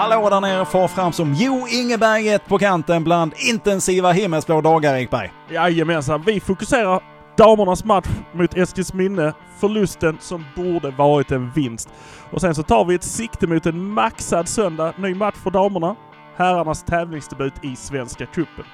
[0.00, 5.32] Hallå där nere far fram som Jo Ingeberget på kanten bland intensiva himmelsblå dagar Ekberg.
[5.50, 7.02] Jajamensan, vi fokuserar
[7.36, 9.32] damernas match mot Eskilsminne.
[9.58, 11.88] Förlusten som borde varit en vinst.
[12.30, 14.92] Och sen så tar vi ett sikte mot en maxad söndag.
[14.96, 15.96] Ny match för damerna.
[16.36, 18.64] Herrarnas tävlingsdebut i Svenska cupen.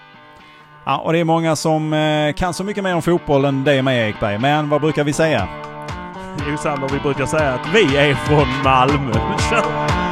[0.84, 3.82] Ja, och det är många som eh, kan så mycket mer om fotboll än det
[3.82, 4.38] med Ekberg.
[4.38, 5.48] Men vad brukar vi säga?
[6.50, 9.12] Jo Sander, vi brukar säga att vi är från Malmö.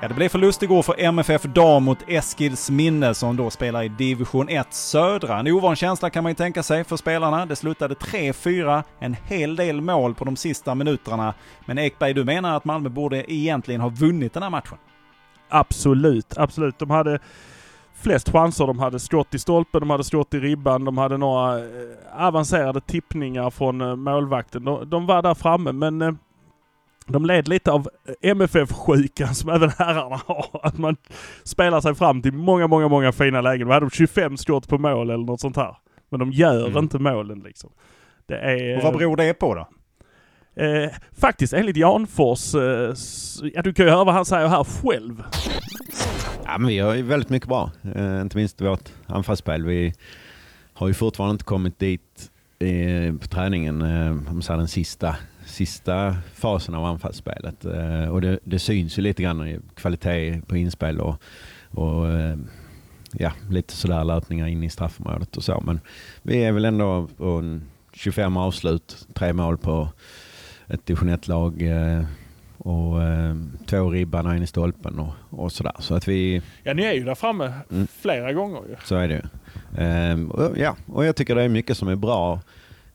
[0.00, 3.88] Ja, det blev förlust igår för MFF Dam mot Eskils minne som då spelar i
[3.88, 5.38] division 1 södra.
[5.38, 7.46] En ovan känsla kan man ju tänka sig för spelarna.
[7.46, 11.34] Det slutade 3-4, en hel del mål på de sista minuterna.
[11.66, 14.78] Men Ekberg, du menar att Malmö borde egentligen ha vunnit den här matchen?
[15.48, 16.78] Absolut, absolut.
[16.78, 17.18] De hade
[17.94, 18.66] flest chanser.
[18.66, 21.64] De hade skott i stolpen, de hade skott i ribban, de hade några eh,
[22.16, 24.64] avancerade tippningar från eh, målvakten.
[24.64, 26.12] De, de var där framme men eh,
[27.08, 27.88] de led lite av
[28.22, 30.60] MFF-sjukan som även herrarna har.
[30.62, 30.96] Att man
[31.44, 33.68] spelar sig fram till många, många, många fina lägen.
[33.68, 35.76] De hade 25 skott på mål eller något sånt här.
[36.10, 36.78] Men de gör Mm.
[36.78, 37.70] inte målen liksom.
[38.26, 38.76] Det är...
[38.76, 39.68] Och vad beror det på då?
[40.64, 42.94] Eh, faktiskt enligt Janfors, eh,
[43.54, 45.22] ja du kan ju höra vad han säger här själv.
[46.44, 47.70] Ja, men vi har ju väldigt mycket bra.
[47.94, 49.64] Eh, inte minst vårt anfallsspel.
[49.66, 49.94] Vi
[50.74, 55.16] har ju fortfarande inte kommit dit eh, på träningen, eh, om säger den sista,
[55.48, 57.64] sista fasen av anfallsspelet.
[57.64, 61.22] Eh, och det, det syns ju lite grann i kvalitet på inspel och,
[61.70, 62.36] och eh,
[63.12, 65.62] ja, lite sådär löpningar in i straffområdet och så.
[65.66, 65.80] Men
[66.22, 67.62] vi är väl ändå på en
[67.92, 69.88] 25 avslut, tre mål på
[70.66, 71.62] ett division 1-lag.
[71.62, 72.04] Eh,
[72.58, 73.36] och eh,
[73.66, 75.72] två ribban och en i stolpen och, och sådär.
[75.78, 77.86] Så att vi, Ja ni är ju där framme Mm.
[78.00, 78.76] flera gånger ju.
[78.84, 79.22] så är det ju.
[79.84, 82.40] Ehm, och, ja, och jag tycker det är mycket som är bra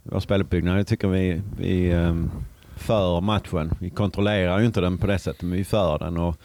[0.04, 0.80] vår speluppbyggnad.
[0.80, 2.32] Jag tycker vi, vi um,
[2.76, 3.72] för matchen.
[3.80, 6.18] Vi kontrollerar ju inte den på det sättet, men vi för den.
[6.18, 6.36] Och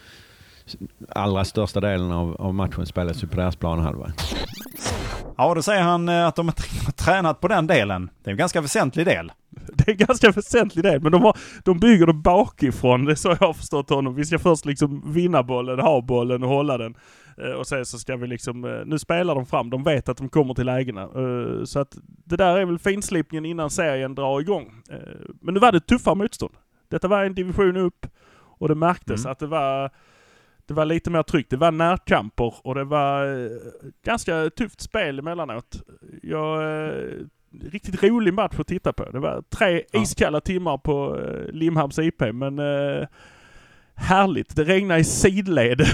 [1.09, 4.11] allra största delen av, av matchen spelas ju på deras planhalva.
[5.39, 8.09] Ja, då säger han eh, att de har tr- tränat på den delen.
[8.23, 9.31] Det är en ganska väsentlig del.
[9.73, 13.05] Det är en ganska väsentlig del, men de, har, de bygger det bakifrån.
[13.05, 14.15] Det är så jag har förstått honom.
[14.15, 16.95] Vi ska först liksom vinna bollen, ha bollen och hålla den.
[17.37, 20.17] Eh, Och sen så ska vi liksom, eh, nu spelar de fram, de vet att
[20.17, 21.07] de kommer till lägena.
[21.65, 24.71] Så att det där är väl finslipningen innan serien drar igång.
[25.41, 26.53] Men nu var det tuffare motstånd.
[26.89, 28.05] Detta var en division upp
[28.59, 29.31] och det märktes Mm.
[29.31, 29.89] att det var
[30.69, 31.47] det var lite mer tryck.
[31.49, 33.51] Det var närkamper och det var eh,
[34.05, 35.81] ganska tufft spel emellanåt.
[36.23, 36.93] Jag, eh,
[37.61, 39.09] riktigt rolig match att titta på.
[39.11, 40.01] Det var tre Ja.
[40.01, 43.07] iskalla timmar på eh, Limhamns IP, men eh,
[43.95, 44.55] härligt.
[44.55, 45.81] Det regnade i sidled.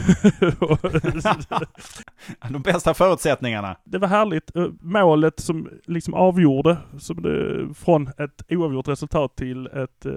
[2.49, 3.75] De bästa förutsättningarna.
[3.83, 4.55] det var härligt.
[4.55, 10.13] Eh, Målet som liksom avgjorde som det, från ett oavgjort resultat till ett eh,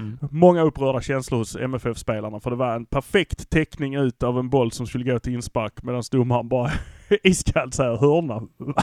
[0.00, 0.32] förlustresultat.
[0.32, 4.72] Många upprörda känslor hos MFF-spelarna för det var en perfekt täckning ut av en boll
[4.72, 6.70] som skulle gå till inspark medan domaren bara
[7.22, 8.42] iskallt säger hörna.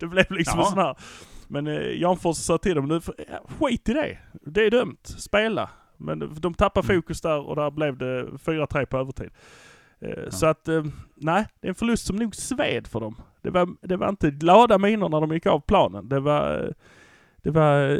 [0.00, 0.64] Det blev liksom Ja.
[0.66, 0.96] en sån här.
[1.48, 3.00] Men eh, Janfors sa till dem nu,
[3.30, 4.18] ja, skit i det.
[4.32, 5.06] Det är dömt.
[5.18, 5.70] Spela.
[5.96, 7.02] Men de tappade Mm.
[7.02, 9.30] fokus där och där blev det 4-3 på övertid.
[10.00, 10.84] Eh, Så att, eh,
[11.14, 13.16] nej, det är en förlust som nog sved för dem.
[13.42, 16.08] Det var, det var inte glada miner när de gick av planen.
[16.08, 16.70] Det var, eh,
[17.42, 17.98] det var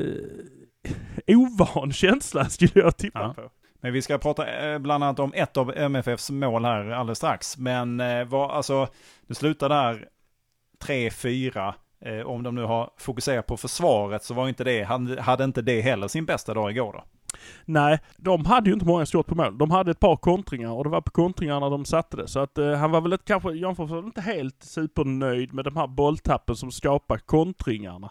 [1.29, 3.43] ovan känsla skulle jag tippa Ja.
[3.43, 3.51] på.
[3.83, 7.59] Men vi ska prata eh, bland annat om ett av MFFs mål här alldeles strax.
[7.59, 8.89] Men eh, vad, alltså,
[9.27, 10.09] det slutar där
[10.85, 11.75] 3-4.
[12.05, 14.83] Eh, om de nu har fokuserat på försvaret så var inte det,
[15.21, 17.05] hade, inte det heller sin bästa dag igår då.
[17.65, 19.59] Nej, de hade ju inte många skott på mål.
[19.59, 22.29] De hade ett par kontringar och det var på kontringarna de satte det.
[22.29, 25.77] Så att eh, han var väl ett, kanske, Janfors var inte helt supernöjd med de
[25.77, 28.11] här bolltappen som skapar kontringarna.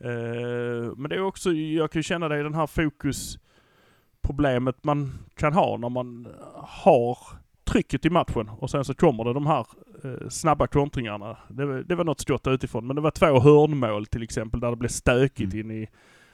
[0.00, 5.12] Eh, men det är också, jag kan ju känna det i den här fokusproblemet man
[5.34, 7.18] kan ha när man har
[7.64, 9.66] trycket i matchen och sen så kommer det de här
[10.04, 11.36] eh, snabba kontringarna.
[11.48, 14.70] Det, var- det var något skott utifrån men det var två hörnmål till exempel där
[14.70, 15.70] det blev stökigt Mm.
[15.70, 15.88] in i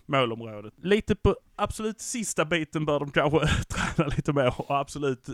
[0.07, 0.75] målområdet.
[0.83, 5.29] Lite på absolut sista biten bör de kanske träna lite mer och absolut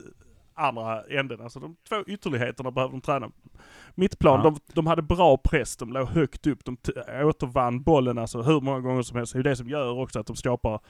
[0.56, 1.41] andra änden.
[1.41, 3.31] Alltså de två ytterligheterna behöver de träna.
[3.94, 4.50] Mittplan, Ja.
[4.50, 6.76] de, de hade bra press, de låg högt upp, de
[7.25, 9.32] återvann bollen alltså hur många gånger som helst.
[9.32, 10.81] Det är det som gör också att de skapar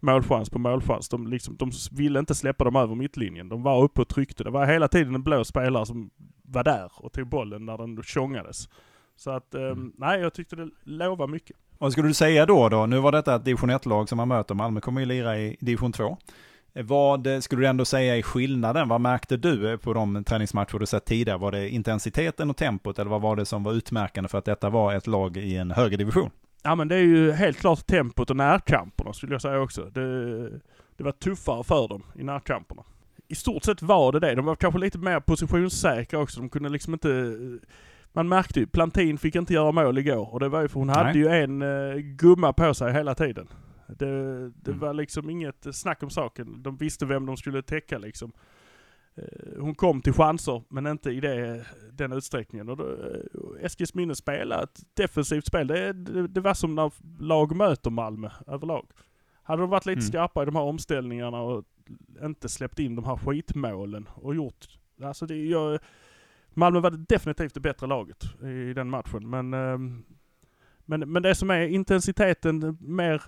[0.00, 1.08] målchans på målchans.
[1.08, 3.48] De, liksom, de ville inte släppa dem över mittlinjen.
[3.48, 4.44] De var uppe och tryckte.
[4.44, 6.10] Det var hela tiden en blå spelare som
[6.42, 8.68] var där och tog bollen när den tjongades.
[9.16, 11.56] Så att, eh, nej jag tyckte det lovar mycket.
[11.78, 12.68] Vad skulle du säga då?
[12.68, 12.86] då?
[12.86, 14.54] Nu var detta ett division 1-lag som man möter.
[14.54, 16.16] Malmö kommer ju lira i division 2.
[16.74, 18.88] Eh, Vad eh, skulle du ändå säga är skillnaden?
[18.88, 21.38] Vad märkte du eh, på de träningsmatcher du sett tidigare?
[21.38, 24.70] Var det intensiteten och tempot eller vad var det som var utmärkande för att detta
[24.70, 26.30] var ett lag i en högre division?
[26.62, 29.82] Ja men det är ju helt klart tempot och närkamperna skulle jag säga också.
[29.84, 30.48] Det,
[30.96, 32.82] det var tuffare för dem i närkamperna.
[33.28, 34.34] I stort sett var det det.
[34.34, 36.40] De var kanske lite mer positionssäkra också.
[36.40, 37.38] De kunde liksom inte...
[38.12, 40.88] Man märkte ju, Plantin fick inte göra mål igår och det var ju för hon
[40.88, 41.18] hade Nej.
[41.18, 43.48] ju en uh, gumma på sig hela tiden.
[43.98, 44.80] Det, det Mm.
[44.80, 46.62] var liksom inget snack om saken.
[46.62, 48.32] De visste vem de skulle täcka liksom.
[49.14, 52.68] Eh, Hon kom till chanser, men inte i det, den utsträckningen.
[52.68, 55.66] Och då, eh, Eskilsminne spelade ett defensivt spel.
[55.66, 56.92] Det, det, det var som när
[57.22, 58.86] lag möter Malmö överlag.
[59.42, 60.08] Hade de varit lite Mm.
[60.08, 61.64] skarpare i de här omställningarna och
[62.22, 64.66] inte släppt in de här skitmålen och gjort...
[65.02, 65.78] Alltså det, jag,
[66.54, 69.30] Malmö var definitivt det bättre laget i den matchen.
[69.30, 70.02] Men, ehm,
[70.84, 73.22] men, men det som är intensiteten, mer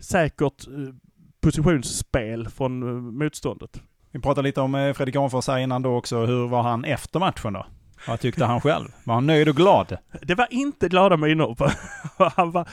[0.00, 0.94] säkert eh,
[1.40, 3.82] positionsspel från eh, motståndet.
[4.10, 6.26] Vi pratade lite om eh, Fredrik Granfors här innan då också.
[6.26, 7.66] Hur var han efter matchen då?
[8.08, 8.88] Vad tyckte han själv?
[9.04, 9.96] Var han nöjd och glad?
[10.22, 11.56] Det var inte glada miner
[12.36, 12.68] han var,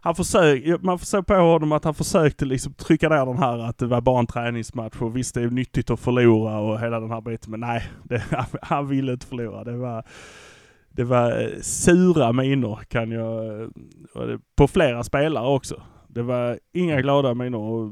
[0.00, 3.78] han försökte, man såg på honom att han försökte liksom trycka ner den här att
[3.78, 7.10] det var bara en träningsmatch och visst det är nyttigt att förlora och hela den
[7.10, 7.50] här biten.
[7.50, 8.22] Men nej, det,
[8.62, 9.64] han, ville inte förlora.
[9.64, 10.04] Det var,
[10.90, 13.70] det var sura miner kan jag,
[14.56, 15.82] på flera spelare också.
[16.14, 17.90] Det var inga glada miner och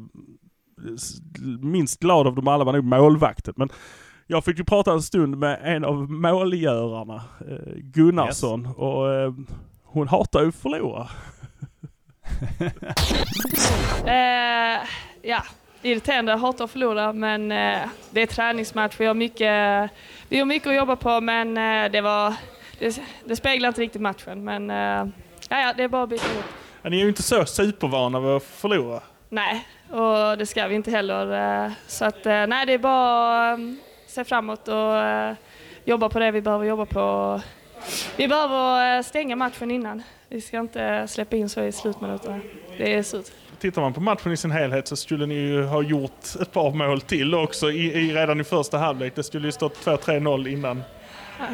[1.60, 3.54] minst glad av dem alla var nog målvakten.
[3.56, 3.68] Men
[4.26, 9.32] jag fick ju prata en stund med en av målgörarna, eh, Gunnarsson, och eh,
[9.84, 11.08] hon hatar ju att förlora.
[14.06, 14.78] Eh,
[15.22, 15.42] ja,
[15.82, 17.78] irriterande, hatar att förlora men eh,
[18.10, 18.94] det är träningsmatch.
[18.98, 19.90] Vi har mycket,
[20.28, 22.34] vi har mycket att jobba på men eh, det var,
[22.78, 24.44] det, det speglar inte riktigt matchen.
[24.44, 25.12] Men eh,
[25.48, 26.44] ja, ja, det är bara att byta ihop.
[26.82, 29.00] Ni är ju inte så supervana vid att förlora.
[29.28, 31.64] Nej, och det ska vi inte heller.
[31.66, 33.64] eh, Så att eh, nej, det är bara att eh,
[34.06, 35.36] se framåt och
[35.84, 37.40] jobba på det vi behöver jobba på.
[38.16, 40.02] Vi behöver eh, stänga matchen innan.
[40.28, 42.40] Vi ska inte släppa in så i slutminuterna.
[42.78, 43.26] Det är surt.
[43.58, 46.70] Tittar man på matchen i sin helhet så skulle ni ju ha gjort ett par
[46.70, 49.14] mål till också i, i, redan i första halvlek.
[49.14, 50.82] Det skulle ju stått 2-3-0 innan.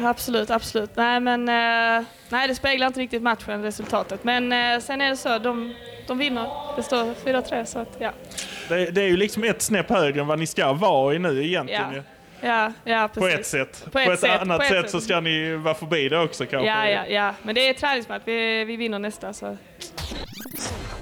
[0.03, 0.95] Absolut, absolut.
[0.95, 4.23] Nej, men eh, nej, det speglar inte riktigt matchen, resultatet.
[4.23, 5.73] Men eh, sen är det så, de,
[6.07, 6.49] de vinner.
[6.75, 8.11] Det står 4-3, så att ja.
[8.69, 11.45] Det, det är ju liksom ett snäpp högre än vad ni ska vara i nu
[11.45, 11.93] egentligen.
[11.95, 12.01] Ja.
[12.41, 13.39] Ja, ja På precis.
[13.39, 13.81] ett sätt.
[13.85, 14.91] På På ett ett, sätt, annat på ett sätt sätt.
[14.91, 16.67] så ska ni vara förbi det också kanske.
[16.67, 17.33] Ja, ja, ja.
[17.43, 18.21] Men det är träningsmatch.
[18.25, 19.33] Vi, vi vinner nästa.
[19.33, 19.57] Så.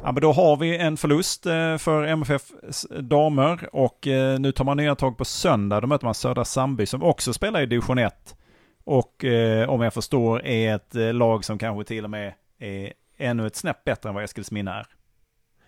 [0.04, 4.00] Ja, men då har vi en förlust eh, för MFFs damer och
[4.40, 5.82] nu tar man nya tag på söndag.
[5.82, 8.36] Då möter man Södra Sandby som också spelar i division 1.
[8.86, 12.94] Och eh, om jag förstår är ett eh, lag som kanske till och med är
[13.18, 14.88] ännu ett snäpp bättre än vad Eskilsminne är.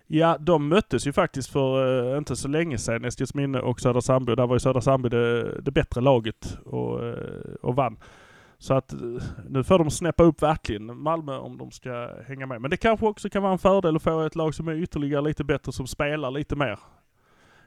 [0.08, 4.36] Ja, de möttes ju faktiskt för eh, inte så länge sedan, Eskilsminne och Södra Sandby.
[4.36, 7.98] Där var ju Södra Sandby det, det bättre laget och, eh, och vann.
[8.58, 9.00] Så att eh,
[9.50, 12.62] nu får de snäppa upp verkligen Malmö om de ska hänga med.
[12.62, 15.22] Men det kanske också kan vara en fördel att få ett lag som är ytterligare
[15.22, 16.80] lite bättre, som spelar lite mer.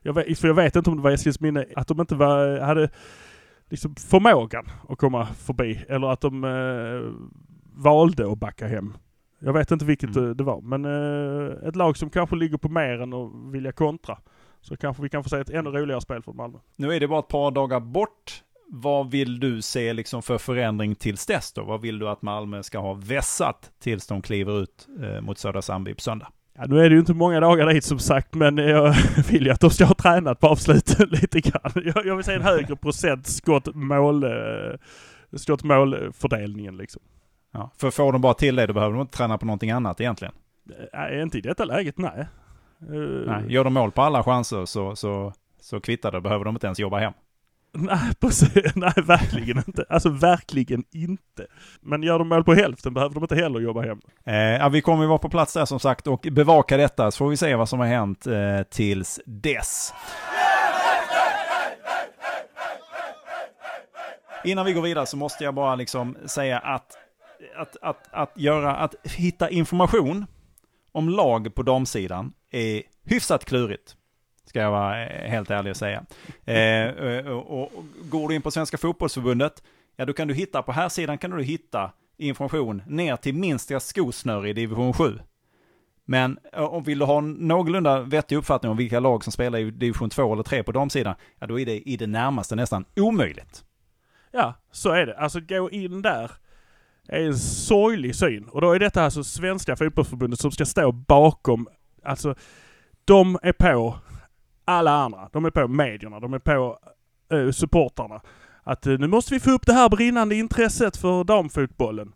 [0.02, 2.62] Jag vet, för jag vet inte om det var Eskilsminne, att de inte var, eh,
[2.62, 2.90] hade
[3.70, 5.84] liksom förmågan att komma förbi.
[5.88, 7.12] Eller att de eh,
[7.82, 8.96] valde att backa hem.
[9.38, 10.28] Jag vet inte vilket Mm.
[10.30, 13.72] eh, det var, men eh, ett lag som kanske ligger på mer än att vilja
[13.72, 14.18] kontra.
[14.60, 16.58] Så kanske vi kan få se ett ännu roligare spel från Malmö.
[16.76, 18.42] Nu är det bara ett par dagar bort.
[18.72, 21.64] Vad vill du se liksom för förändring tills dess då?
[21.64, 25.62] Vad vill du att Malmö ska ha vässat tills de kliver ut eh, mot Södra
[25.62, 26.28] Sandby på söndag?
[26.60, 28.94] Ja, nu är det ju inte många dagar dit som sagt, men jag
[29.30, 31.72] vill ju att de ska ha tränat på avsluten lite grann.
[31.74, 34.30] Jag, jag vill se en högre procent skott mål, eh,
[35.36, 37.02] skott målfördelningen liksom.
[37.52, 40.00] Ja, för får de bara till det, då behöver de inte träna på någonting annat
[40.00, 40.34] egentligen.
[40.92, 42.26] Nej, inte i detta läget, nej.
[42.88, 46.20] Eh, Nej, gör de mål på alla chanser så, så, så kvittar det.
[46.20, 47.12] Behöver de inte ens jobba hem.
[47.72, 48.74] Nej, precis.
[48.74, 49.84] Nej, verkligen inte.
[49.88, 51.46] Alltså verkligen inte.
[51.80, 54.00] Men gör de mål på hälften behöver de inte heller jobba hem.
[54.26, 57.18] Eh, ja, vi kommer ju vara på plats där som sagt och bevaka detta så
[57.18, 59.94] får vi se vad som har hänt eh, tills dess.
[64.44, 66.96] Innan vi går vidare så måste jag bara liksom säga att,
[67.56, 70.26] att, att, att, göra, att hitta information
[70.92, 73.96] om lag på damsidan är hyfsat klurigt.
[74.50, 76.04] Ska jag vara helt ärlig och säga.
[76.44, 79.62] Eh, och, och, och går du in på Svenska Fotbollsförbundet,
[79.96, 83.80] ja då kan du hitta, på här sidan kan du hitta information ner till minsta
[83.80, 85.18] skosnöre i division 7.
[86.04, 89.58] Men eh, om vill du ha en någorlunda vettig uppfattning om vilka lag som spelar
[89.58, 92.84] i division 2 eller 3 på damsidan, ja då är det i det närmaste nästan
[92.96, 93.64] omöjligt.
[94.30, 95.18] Ja, så är det.
[95.18, 96.30] Alltså gå in där
[97.08, 98.44] är en sorglig syn.
[98.44, 101.68] Och då är detta alltså Svenska fotbollsförbundet som ska stå bakom,
[102.04, 102.34] alltså
[103.04, 103.98] de är på
[104.70, 105.28] alla andra.
[105.32, 106.78] De är på medierna, de är på
[107.32, 108.20] eh, supportarna.
[108.62, 112.12] Att eh, nu måste vi få upp det här brinnande intresset för damfotbollen.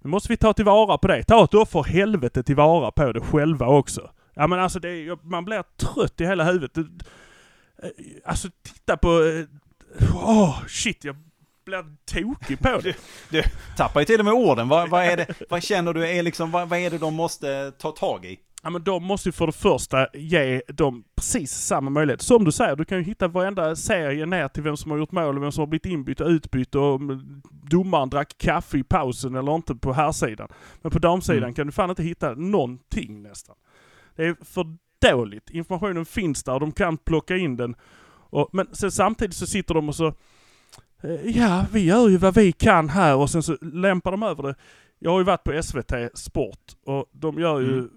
[0.00, 1.22] Nu måste vi ta tillvara på det.
[1.22, 4.10] Ta då för helvete tillvara på det själva också.
[4.34, 6.76] Ja men alltså det är, man blir trött i hela huvudet.
[6.76, 6.84] Eh,
[8.24, 9.08] alltså titta på...
[9.08, 9.44] Eh,
[10.14, 11.16] åh, oh, shit jag
[11.64, 12.82] blir tokig på det.
[13.30, 13.42] Du, du
[13.76, 14.68] tappar ju till och med orden.
[14.68, 17.72] Vad, vad, är det, vad känner du är liksom, vad, vad är det de måste
[17.78, 18.38] ta tag i?
[18.66, 22.22] Ja men de måste ju för det första ge dem precis samma möjlighet.
[22.22, 25.12] Som du säger, du kan ju hitta varenda serie ner till vem som har gjort
[25.12, 27.00] mål och vem som har blivit inbytt och utbytt och
[27.70, 30.48] domaren drack kaffe i pausen eller inte på här sidan.
[30.82, 31.54] Men på damsidan mm.
[31.54, 33.56] kan du fan inte hitta någonting nästan.
[34.16, 34.76] Det är för
[35.10, 35.50] dåligt.
[35.50, 37.76] Informationen finns där och de kan plocka in den.
[38.30, 40.14] Och, men sen samtidigt så sitter de och så
[41.02, 44.42] Eh, ja, vi gör ju vad vi kan här och sen så lämpar de över
[44.42, 44.54] det.
[44.98, 47.90] Jag har ju varit på SVT Sport och de gör ju mm.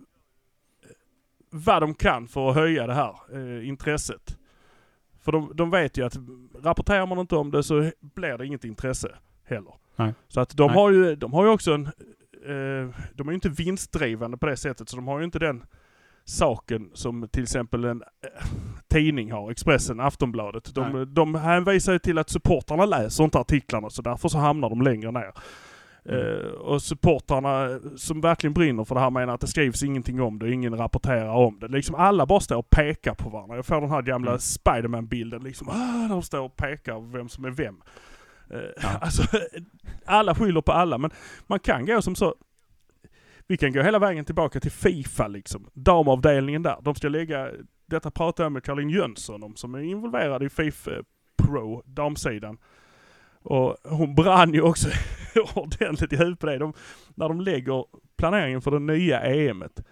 [1.49, 4.37] Vad de kan för att höja det här eh, intresset.
[5.21, 6.17] För de, de vet ju att
[6.63, 9.09] rapporterar man inte om det så blir det inget intresse
[9.43, 9.73] heller.
[9.95, 10.13] Nej.
[10.27, 10.75] Så att de Nej.
[10.75, 14.57] har ju, de har ju också en, eh, de är ju inte vinstdrivande på det
[14.57, 15.63] sättet så de har ju inte den
[16.25, 18.47] saken som till exempel en äh,
[18.87, 20.75] tidning har, Expressen, Aftonbladet.
[20.75, 24.81] De, de hänvisar ju till att supportrarna läser inte artiklarna så därför så hamnar de
[24.81, 25.31] längre ner.
[26.11, 30.39] Uh, och supportrarna som verkligen brinner för det här menar att det skrivs ingenting om
[30.39, 31.67] det och ingen rapporterar om det.
[31.67, 33.55] Liksom alla bara står och pekar på varandra.
[33.55, 34.39] Jag får den här gamla mm.
[34.39, 37.75] Spiderman-bilden liksom, ah, de står och pekar vem som är vem.
[38.53, 38.89] Uh, ja.
[39.01, 39.23] Alltså,
[40.05, 41.11] alla skyller på alla men
[41.47, 42.35] man kan gå som så,
[43.47, 45.69] vi kan gå hela vägen tillbaka till Fifa liksom.
[45.73, 46.77] Damavdelningen där.
[46.81, 47.49] De ska lägga,
[47.85, 50.91] detta pratade jag med Caroline Jönsson om som är involverad i Fifa
[51.37, 52.57] Pro, damsidan.
[53.43, 54.89] Och hon brann ju också
[55.55, 56.57] ordentligt i huvudet på det.
[56.57, 56.73] De,
[57.15, 57.85] när de lägger
[58.17, 59.83] planeringen för det nya EMet,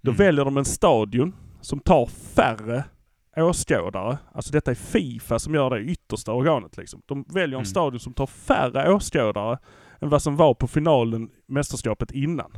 [0.00, 0.18] då mm.
[0.18, 2.84] väljer de en stadion som tar färre
[3.36, 4.18] åskådare.
[4.32, 7.02] Alltså detta är Fifa som gör det yttersta organet liksom.
[7.06, 7.64] De väljer en mm.
[7.64, 9.58] stadion som tar färre åskådare
[10.00, 12.52] än vad som var på finalen, mästerskapet innan.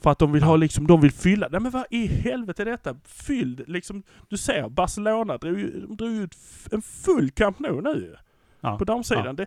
[0.00, 2.66] För att de vill ha liksom, de vill fylla, nej men vad i helvete är
[2.66, 2.96] detta?
[3.04, 6.36] Fylld, liksom, du ser Barcelona drog ju, drog ut
[6.72, 8.16] en full Camp Nou nu
[8.62, 8.78] ja.
[8.78, 9.26] På damsidan.
[9.26, 9.32] Ja.
[9.32, 9.46] Det,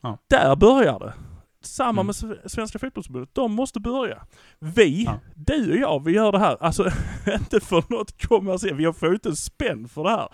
[0.00, 0.18] ja.
[0.30, 1.12] Där börjar det.
[1.60, 2.06] Samma mm.
[2.06, 3.30] med Svenska Fotbollförbundet.
[3.32, 4.22] De måste börja.
[4.58, 5.20] Vi, ja.
[5.34, 6.56] du och jag, vi gör det här.
[6.60, 6.84] Alltså
[7.34, 8.78] inte för något kommersiellt.
[8.78, 10.28] Vi får ju inte spänn för det här.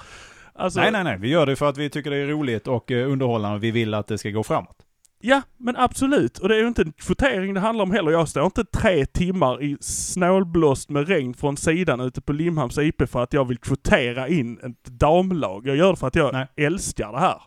[0.54, 1.18] Alltså, nej, nej, nej.
[1.18, 3.70] Vi gör det för att vi tycker det är roligt och eh, underhållande och vi
[3.70, 4.84] vill att det ska gå framåt.
[5.20, 6.38] Ja, men absolut.
[6.38, 8.10] Och det är ju inte en kvotering det handlar om heller.
[8.10, 13.10] Jag står inte tre timmar i snålblåst med regn från sidan ute på Limhamns IP
[13.10, 15.66] för att jag vill kvotera in ett damlag.
[15.66, 16.46] Jag gör det för att jag Nej.
[16.56, 17.42] älskar det här.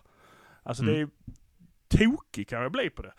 [0.62, 0.94] Alltså mm.
[0.94, 1.08] det är
[1.98, 3.12] tokig kan jag bli på det.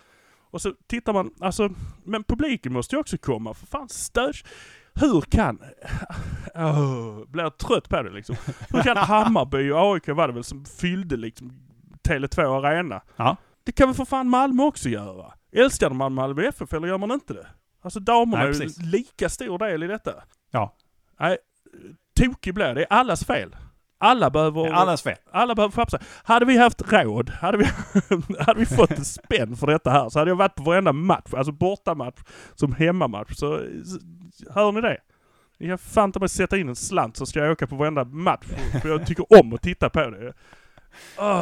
[0.51, 1.69] Och så tittar man, alltså,
[2.03, 3.53] men publiken måste ju också komma.
[3.53, 4.35] För fan, stöd...
[4.93, 5.59] Hur kan...
[6.55, 8.35] Oh, blir jag trött på det liksom.
[8.69, 11.51] Hur kan Hammarby och AIK var det väl som fyllde liksom
[12.07, 13.01] Tele2 Arena?
[13.15, 13.37] Ja.
[13.63, 15.33] Det kan väl för fan Malmö också göra?
[15.51, 17.47] Älskar man Malmö FF eller gör man inte det?
[17.81, 20.11] Alltså damerna är lika stor del i detta.
[20.51, 20.75] Ja.
[21.19, 21.37] Nej,
[22.15, 22.81] tokig blir det.
[22.81, 23.55] är allas fel.
[24.03, 24.69] Alla behöver...
[24.69, 25.17] Allas fel.
[25.31, 25.99] Alla behöver sig.
[26.23, 27.65] Hade vi haft råd, hade vi,
[28.39, 31.33] hade vi fått en spänn för detta här, så hade jag varit på varenda match,
[31.33, 32.19] alltså bortamatch
[32.55, 33.33] som hemmamatch.
[33.35, 33.47] Så,
[34.49, 34.97] hör ni det?
[35.59, 38.45] Kan fan ta mig sätta in en slant så ska jag åka på varenda match.
[38.81, 40.33] För jag tycker om att titta på det.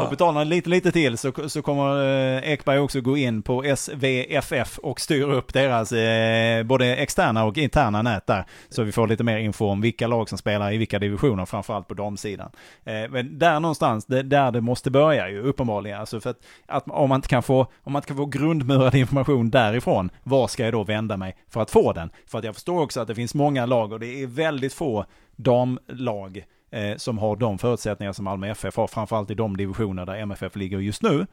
[0.04, 2.04] Och betalar lite, lite till så, så kommer
[2.38, 7.58] eh, Ekberg också gå in på SVFF och styra upp deras eh, både externa och
[7.58, 8.46] interna nät där.
[8.70, 11.88] Så vi får lite mer info om vilka lag som spelar i vilka divisioner, framförallt
[11.88, 12.52] på damsidan.
[12.84, 16.00] Eh, men där någonstans, det, där det måste börja ju uppenbarligen.
[16.00, 18.96] Alltså för att, att, om, man inte kan få, om man inte kan få grundmurad
[18.96, 22.10] information därifrån, var ska jag då vända mig för att få den?
[22.28, 25.06] För att jag förstår också att det finns många lag och det är väldigt få
[25.36, 30.16] damlag eh, som har de förutsättningar som Malmö FF har, framförallt i de divisioner där
[30.16, 31.28] MFF ligger just nu.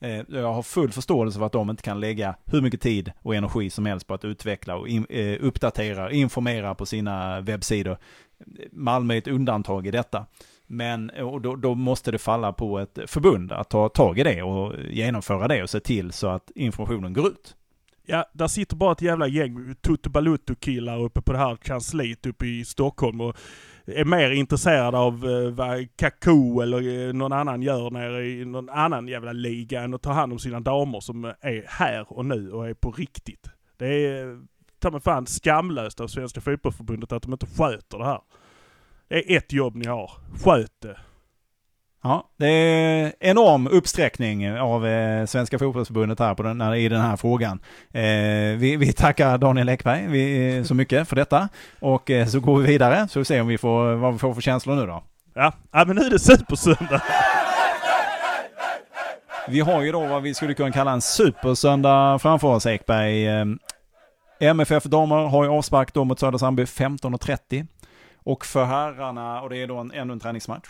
[0.00, 3.34] Eh, jag har full förståelse för att de inte kan lägga hur mycket tid och
[3.34, 7.98] energi som helst på att utveckla och in, eh, uppdatera, informera på sina webbsidor.
[8.72, 10.26] Malmö är ett undantag i detta.
[10.66, 14.22] Men eh, och då, då, måste det falla på ett förbund att ta tag i
[14.22, 17.56] det och genomföra det och se till så att informationen går ut.
[18.06, 22.64] Ja, där sitter bara ett jävla gäng tuttubaluttu-killar uppe på det här kansliet uppe i
[22.64, 23.36] Stockholm och
[23.86, 28.68] är mer intresserad av eh, vad Kaku eller eh, någon annan gör nere i någon
[28.68, 32.26] annan jävla liga än att ta hand om sina damer som eh, är här och
[32.26, 33.50] nu och är på riktigt.
[33.76, 34.38] Det är eh,
[34.78, 38.20] ta mig fan skamlöst av Svenska Fotbollförbundet att de inte sköter det här.
[39.08, 40.10] Det är ett jobb ni har.
[40.44, 40.98] Sköt det.
[42.06, 47.00] Ja, det är enorm uppsträckning av eh, Svenska Fotbollförbundet här på den, här- i den
[47.00, 47.60] här frågan.
[47.92, 48.02] Eh,
[48.58, 51.48] vi, vi tackar Daniel Ekberg vi, så mycket för detta
[51.80, 54.34] och eh, så går vi vidare så vi ser om vi får, vad vi får
[54.34, 55.04] för känslor nu då.
[55.34, 57.02] Ja, ja men nu är det supersöndag.
[59.48, 63.26] Vi har ju då vad vi skulle kunna kalla en supersöndag framför oss Ekberg.
[63.28, 63.44] Eh,
[64.40, 67.66] MFF damer har ju avspark då mot Södra Sandby 15.30.
[68.24, 70.68] Och för herrarna, och det är då en, ännu en träningsmatch.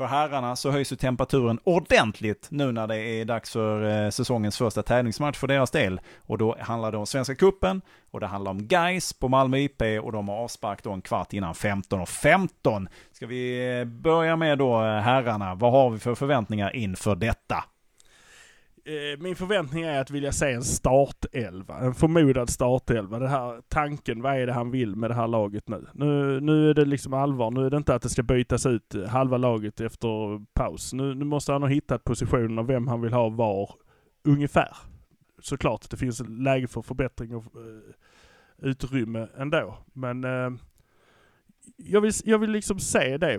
[0.00, 4.58] För herrarna så höjs ju temperaturen ordentligt nu när det är dags för eh, säsongens
[4.58, 6.00] första tävlingsmatch för deras del.
[6.26, 9.82] Och då handlar det om Svenska Kuppen och det handlar om Geis på Malmö IP
[10.02, 12.06] och de har avspark då en kvart innan 15.15.
[12.06, 12.88] 15.
[13.12, 17.64] Ska vi eh, börja med då eh, herrarna, vad har vi för förväntningar inför detta?
[18.84, 23.18] Eh, min förväntning är att vilja se en startelva, en förmodad startelva.
[23.18, 25.86] Den här tanken, vad är det han vill med det här laget nu?
[25.94, 28.94] Nu, nu är det liksom allvar, nu är det inte att det ska bytas ut
[28.94, 30.92] eh, halva laget efter paus.
[30.92, 33.74] Nu, nu måste han ha hittat positionen och vem han vill ha var,
[34.24, 34.76] ungefär.
[35.42, 37.80] Såklart, det finns läge för förbättring och uh,
[38.58, 39.78] utrymme ändå.
[39.92, 40.52] Men uh,
[41.76, 43.38] jag vill, jag vill liksom se det.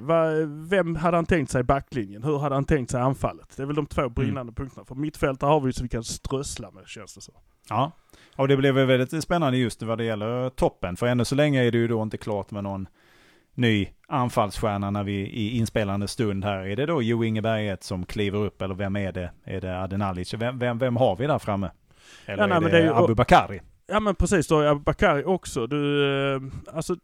[0.69, 2.23] Vem hade han tänkt sig backlinjen?
[2.23, 3.53] Hur hade han tänkt sig anfallet?
[3.57, 4.85] Det är väl de två brinnande punkterna.
[4.85, 7.33] För mittfältare har vi ju så vi kan strössla med känns det så.
[7.69, 7.91] Ja,
[8.35, 10.95] och det blev väl väldigt spännande just vad det gäller toppen.
[10.95, 12.87] För ännu så länge är det ju då inte klart med någon
[13.53, 16.59] ny anfallsstjärna när vi i inspelande stund här.
[16.67, 19.31] Är det då Jo Inge Berget som kliver upp eller vem är det?
[19.43, 20.33] Är det Adenalic?
[20.33, 21.71] Vem, vem, vem har vi där framme?
[22.25, 23.61] Eller Ja, nej, är det, det är ju- Abu Bakari?
[23.87, 25.67] Ja men precis, då är Bakari också.
[25.67, 26.41] Du, eh,
[26.73, 26.95] alltså...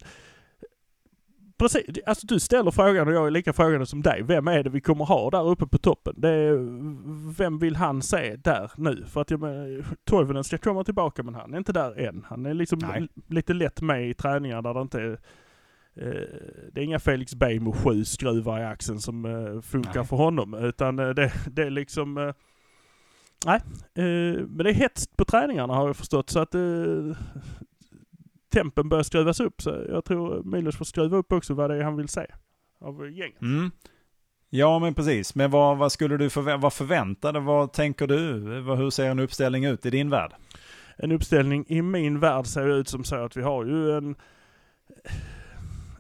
[1.57, 4.23] Precis, alltså du ställer frågan och jag är lika frågande som dig.
[4.23, 6.13] Vem är det vi kommer ha där uppe på toppen?
[6.17, 6.57] Det är,
[7.37, 9.05] vem vill han se där nu?
[9.05, 12.25] För att jag menar, Toivonen ska komma tillbaka men han är inte där än.
[12.27, 13.07] Han är liksom Nej.
[13.27, 15.11] lite lätt med i träningar där det inte är
[15.95, 16.27] eh,
[16.71, 20.07] det är inga Felix Beijmo sju skruvar i axeln som eh, funkar Nej.
[20.07, 20.53] för honom.
[20.53, 22.33] Utan eh, det, det är liksom...
[23.46, 23.61] Nej,
[24.48, 26.29] men det är hets på träningarna har jag förstått.
[26.29, 26.55] Så att
[28.53, 29.62] tempen börjar skruvas upp.
[29.62, 32.25] Så jag tror Milos får skruva upp också vad det är han vill se
[32.81, 33.42] av gänget.
[33.42, 33.72] Mm.
[34.50, 38.40] Ja men precis, men vad, vad skulle du förvä- vad förväntade, vad tänker du?
[38.62, 40.31] Vad, hur ser en uppställning ut i din värld?
[40.98, 44.16] En uppställning i min värld ser ut som så att vi har ju en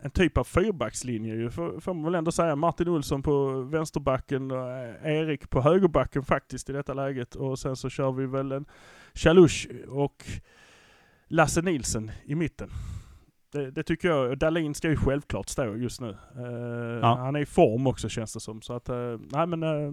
[0.01, 2.55] en typ av fyrbackslinje ju, får, får man väl ändå säga.
[2.55, 7.35] Martin Olsson på vänsterbacken och eh, Erik på högerbacken faktiskt i detta läget.
[7.35, 8.65] Och sen så kör vi väl en
[9.13, 10.25] Chalush och
[11.27, 12.69] Lasse Nilsen i mitten.
[13.51, 14.37] Det, det tycker jag.
[14.37, 16.09] Dalin ska ju självklart stå just nu.
[16.35, 17.15] Eh, Ja.
[17.15, 18.61] Han är i form också känns det som.
[18.61, 19.91] Så att, eh, nej men eh,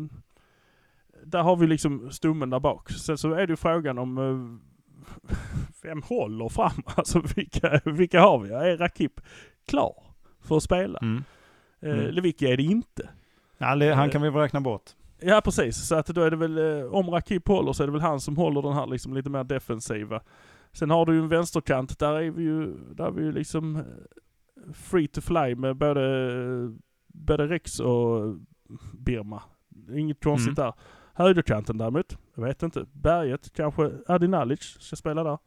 [1.25, 2.91] där har vi liksom stommen där bak.
[2.91, 4.61] Sen så är det ju frågan om
[5.83, 6.83] vem håller fram?
[6.97, 8.51] Alltså vilka, vilka har vi?
[8.51, 9.21] Är Rakip
[9.67, 10.03] klar
[10.41, 10.99] för att spela?
[11.03, 11.25] Mm.
[11.83, 12.11] Mm.
[12.11, 13.09] Lewicki är det inte.
[13.59, 14.83] Ja, han kan vi väl räkna bort.
[15.21, 18.01] Ja precis, så att då är det väl, om Rakip håller så är det väl
[18.01, 20.21] han som håller den här liksom lite mer defensiva.
[20.75, 23.77] Sen har du ju en vänsterkant, där är vi ju, där är vi ju liksom
[23.77, 23.83] eh,
[24.73, 26.73] free to fly med både,
[27.07, 28.37] både Rex och
[28.99, 29.43] Birma.
[29.95, 30.73] Inget konstigt där.
[31.15, 32.87] Högerkanten däremot, jag vet inte.
[32.93, 35.39] Berget, kanske Adinalic ska spela där.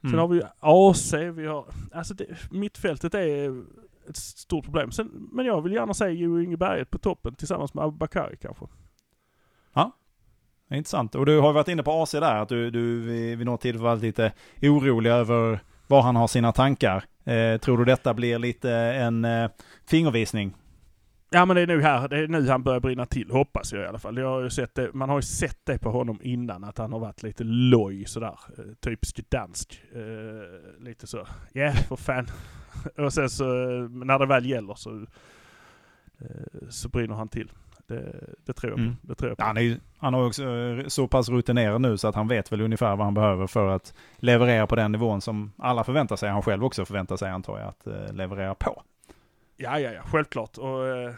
[0.00, 0.20] Sen Mm.
[0.20, 3.62] har vi ju AC, vi har, alltså det, mittfältet är
[4.08, 4.90] ett stort problem.
[4.92, 8.66] Sen, men jag vill gärna se Jo Inge Berget på toppen tillsammans med Abubakari kanske.
[9.74, 9.90] Är
[10.70, 11.14] Intressant.
[11.14, 13.00] Och du har varit inne på AC där, att du, du
[13.36, 17.04] vid något tillfälle varit lite orolig över var han har sina tankar.
[17.24, 19.50] Eh, tror du detta blir lite en eh,
[19.86, 20.54] fingervisning?
[21.30, 23.82] Ja men det är nog här, det är nu han börjar brinna till, hoppas jag
[23.82, 24.16] i alla fall.
[24.16, 26.92] Jag har ju sett det, man har ju sett det på honom innan, att han
[26.92, 28.38] har varit lite loj sådär.
[28.58, 29.82] Eh, Typiskt dansk.
[29.92, 32.26] Eh, lite så, ja yeah, för fan.
[32.96, 35.06] Och sen så, eh, när det väl gäller så,
[36.20, 37.50] eh, så brinner han till.
[37.88, 38.78] Det, det tror jag.
[38.80, 38.96] Mm.
[39.02, 39.44] Det tror jag på.
[39.44, 42.60] Han, är han har också eh, så pass rutinerad nu så att han vet väl
[42.60, 46.30] ungefär vad han behöver för att leverera på den nivån som alla förväntar sig.
[46.30, 48.82] Han själv också förväntar sig antar jag att eh, leverera på.
[49.56, 50.58] Ja, ja, ja, självklart.
[50.58, 51.12] Och, eh,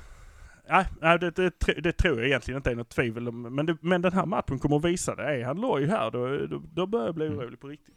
[0.68, 1.52] ja, nej, det, det,
[1.82, 3.42] det tror jag egentligen inte är något tvivel om.
[3.42, 5.40] Men, det, men den här matchen kommer att visa det.
[5.40, 7.38] Är han loj här, då, då, då börjar jag bli Mm.
[7.38, 7.94] orolig på riktigt.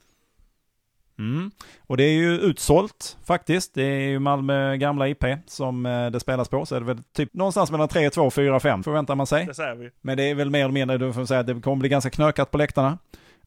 [1.19, 1.51] Mm.
[1.87, 3.73] Och det är ju utsålt faktiskt.
[3.73, 6.65] Det är ju Malmö gamla IP som eh, det spelas på.
[6.65, 9.45] Så är det väl typ någonstans mellan 3, 2, 4, 5 förväntar man sig.
[9.45, 9.89] Det säger vi.
[10.01, 12.09] Men det är väl mer eller mindre, du får säga att det kommer bli ganska
[12.09, 12.97] knökat på läktarna.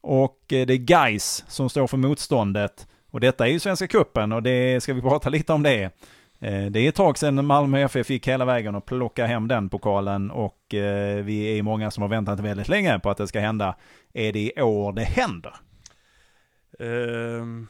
[0.01, 2.87] Och eh, det är Geis som står för motståndet.
[3.11, 5.83] Och detta är ju Svenska Cupen och det ska vi prata lite om det.
[6.39, 9.69] Eh, Det är ett tag sedan Malmö FF fick hela vägen och plocka hem den
[9.69, 10.57] pokalen och
[11.23, 13.75] vi är många som har väntat väldigt länge på att det ska hända.
[14.13, 15.53] Är det i år det händer?
[16.81, 17.65] Uh,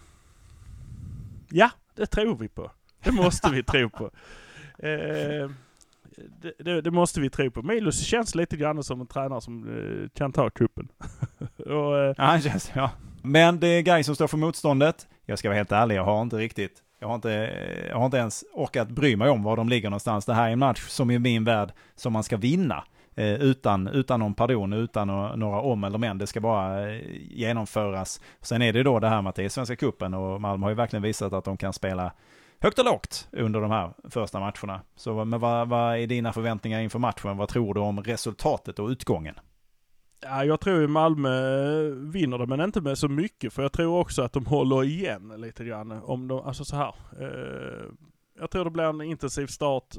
[1.49, 2.71] ja, det tror vi på.
[3.03, 4.11] Det måste vi tro på.
[4.83, 5.51] Uh,
[6.41, 7.61] det, det, det måste vi tro på.
[7.61, 10.87] Milos känns lite grann som en tränare som eh, kan ta kuppen.
[11.57, 12.91] och, eh, Ja, han känns, ja.
[13.21, 15.07] Men det är Guy som står för motståndet.
[15.25, 17.29] Jag ska vara helt ärlig, jag har inte riktigt, jag har inte,
[17.89, 20.25] jag har inte ens orkat bry mig om var de ligger någonstans.
[20.25, 22.83] Det här är en match som i min värld som man ska vinna.
[23.17, 25.07] Eh, utan, utan någon pardon, utan
[25.39, 26.17] några, om eller men.
[26.17, 28.21] Det ska bara eh, genomföras.
[28.41, 30.69] Sen är det då det här med att det är Svenska Cupen och Malmö har
[30.69, 32.11] ju verkligen visat att de kan spela
[32.59, 34.81] högt och lågt under de här första matcherna.
[34.95, 37.37] Så men vad, vad är dina förväntningar inför matchen?
[37.37, 39.35] Vad tror du om resultatet och utgången?
[40.21, 43.53] Ja, jag tror ju Malmö eh, vinner det, men inte med så mycket.
[43.53, 45.91] För jag tror också att de håller igen lite grann.
[45.91, 46.95] Om de, alltså så här.
[47.19, 47.85] Eh,
[48.39, 49.95] jag tror det blir en intensiv start.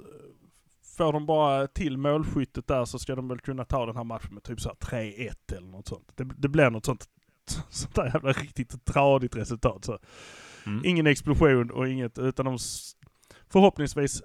[0.98, 4.34] Får de bara till målskyttet där så ska de väl kunna ta den här matchen
[4.34, 6.12] med typ så här 3-1 eller något sånt.
[6.14, 7.08] Det, det blir något sånt,
[7.68, 9.84] sånt där jävla riktigt tradigt resultat.
[9.84, 9.98] Så.
[10.66, 10.82] Mm.
[10.84, 12.58] Ingen explosion och inget, utan de
[13.48, 14.22] förhoppningsvis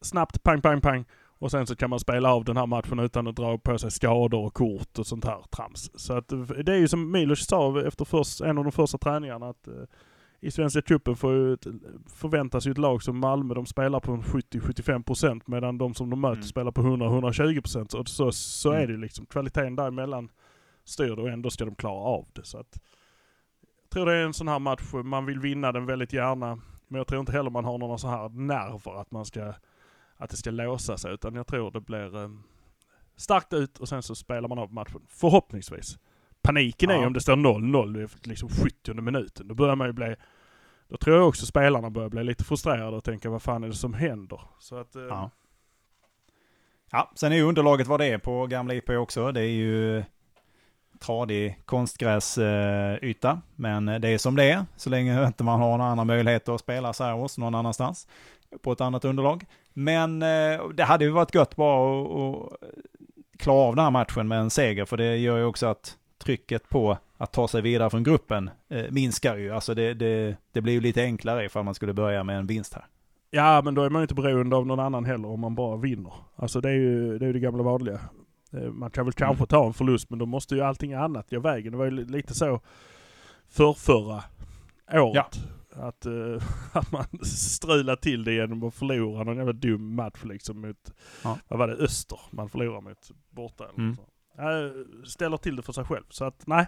[0.00, 1.04] snabbt pang, pang, pang.
[1.38, 3.90] Och sen så kan man spela av den här matchen utan att dra på sig
[3.90, 5.90] skador och kort och sånt här trams.
[5.94, 6.28] Så att
[6.64, 9.74] det är ju som Milos sa efter först, en av de första träningarna att eh,
[10.46, 11.66] i Svenska cupen ett-
[12.12, 16.20] förväntas ju ett lag som Malmö, de spelar på en 70-75% medan de som de
[16.20, 16.42] möter Mm.
[16.46, 17.90] spelar på 100-120%.
[17.92, 18.82] Så, så, så Mm.
[18.82, 19.26] är det ju liksom.
[19.26, 20.28] Kvaliteten däremellan
[20.84, 22.44] styr det och ändå ska de klara av det.
[22.44, 22.78] Så att,
[23.82, 26.58] jag tror det är en sån här match, man vill vinna den väldigt gärna.
[26.88, 29.52] Men jag tror inte heller man har några så här nerver att man ska,
[30.16, 31.14] att det ska låsa sig.
[31.14, 32.30] Utan jag tror det blir eh,
[33.16, 35.00] starkt ut och sen så spelar man av matchen.
[35.08, 35.98] Förhoppningsvis.
[36.42, 37.06] Paniken är Ja.
[37.06, 39.48] om det står 0-0 i liksom 70 minuten.
[39.48, 40.14] Då börjar man ju bli,
[40.88, 43.74] då tror jag också spelarna börjar bli lite frustrerade och tänka vad fan är det
[43.74, 44.40] som händer?
[44.58, 45.30] Så att, eh, Ja.
[46.92, 49.32] Ja, sen är ju underlaget vad det är på gamla IP också.
[49.32, 50.04] Det är ju
[51.00, 54.64] tradig konstgräsyta, men det är som det är.
[54.76, 58.08] Så länge inte man har några andra möjligheter att spela så här hos någon annanstans
[58.62, 59.44] på ett annat underlag.
[59.72, 62.52] Men eh, det hade ju varit gött bara att
[63.38, 66.68] klara av den här matchen med en seger, för det gör ju också att trycket
[66.68, 69.50] på att ta sig vidare från gruppen eh, minskar ju.
[69.50, 72.74] Alltså det, det, det blir ju lite enklare ifall man skulle börja med en vinst
[72.74, 72.84] här.
[73.30, 75.76] Ja, men då är man ju inte beroende av någon annan heller om man bara
[75.76, 76.12] vinner.
[76.36, 78.00] Alltså det är ju det, är det gamla vanliga.
[78.52, 79.46] Eh, Man kan väl kanske Mm.
[79.46, 81.72] ta en förlust, men då måste ju allting annat gå vägen.
[81.72, 82.60] Det var ju li- lite så
[83.48, 84.22] för förra
[84.92, 85.38] året.
[85.72, 90.60] Att, eh, att man strulade till det genom att förlora någon jävla dum match liksom
[90.60, 90.92] mot,
[91.24, 91.38] Ja.
[91.48, 93.96] vad var det, Öster man förlorade mot borta eller Mm.
[93.96, 94.08] sånt.
[95.04, 96.04] Ställer till det för sig själv.
[96.08, 96.66] Så att nej,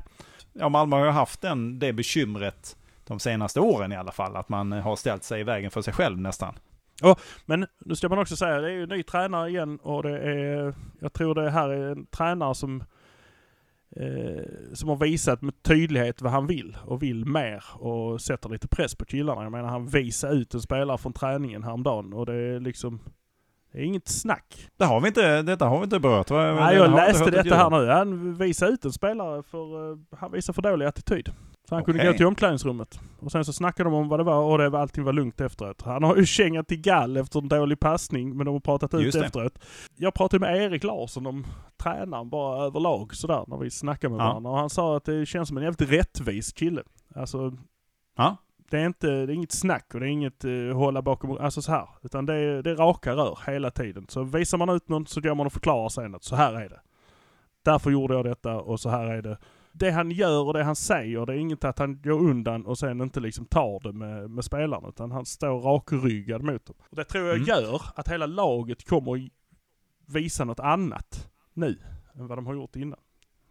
[0.52, 4.48] ja, Malmö har ju haft den, det bekymret de senaste åren i alla fall, att
[4.48, 6.54] man har ställt sig i vägen för sig själv nästan.
[7.46, 10.74] Men nu ska man också säga, det är ju ny tränare igen och det är,
[11.00, 12.84] jag tror det här är en tränare som,
[13.96, 18.68] eh, som har visat med tydlighet vad han vill och vill mer och sätter lite
[18.68, 19.42] press på killarna.
[19.42, 23.00] Jag menar han visade ut en spelare från träningen häromdagen och det är liksom,
[23.72, 24.68] det är inget snack.
[24.78, 26.30] Det har vi inte, detta har vi inte berört.
[26.30, 26.54] va?
[26.54, 27.86] Nej, jag läste detta här nu.
[27.88, 31.28] Han visade ut en spelare för, eh, han visade för dålig attityd.
[31.68, 32.12] Så han kunde Okej.
[32.12, 33.00] gå till omklädningsrummet.
[33.20, 35.40] Och sen så snackade de om vad det var och det var, allting var lugnt
[35.40, 35.82] efteråt.
[35.82, 39.14] Han har ju kängat till gall efter en dålig passning, men de har pratat ut
[39.14, 39.58] efteråt.
[39.96, 41.46] Jag pratade med Erik Larsson om
[41.82, 44.28] tränaren bara överlag sådär när vi snackade med Ja.
[44.28, 44.50] varandra.
[44.50, 46.82] Och han sa att det känns som en jävligt rättvis kille.
[47.14, 47.52] Alltså,
[48.16, 48.36] Ja.
[48.70, 51.62] Det är, inte, det är inget snack och det är inget uh, hålla bakom, alltså
[51.62, 51.88] så här.
[52.02, 54.06] Utan det är, det är raka rör hela tiden.
[54.08, 56.68] Så visar man ut någon så går man och förklarar sen att så här är
[56.68, 56.80] det.
[57.62, 59.38] Därför gjorde jag detta och så här är det.
[59.72, 62.78] Det han gör och det han säger, det är inget att han går undan och
[62.78, 64.88] sen inte liksom tar det med, med spelarna.
[64.88, 66.76] Utan han står rakryggad mot dem.
[66.90, 67.48] Och det tror jag Mm.
[67.48, 69.28] gör att hela laget kommer
[70.06, 71.78] visa något annat nu
[72.14, 72.98] än vad de har gjort innan.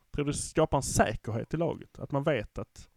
[0.06, 2.00] Jag tror det skapar en säkerhet i laget.
[2.00, 2.90] Att man vet att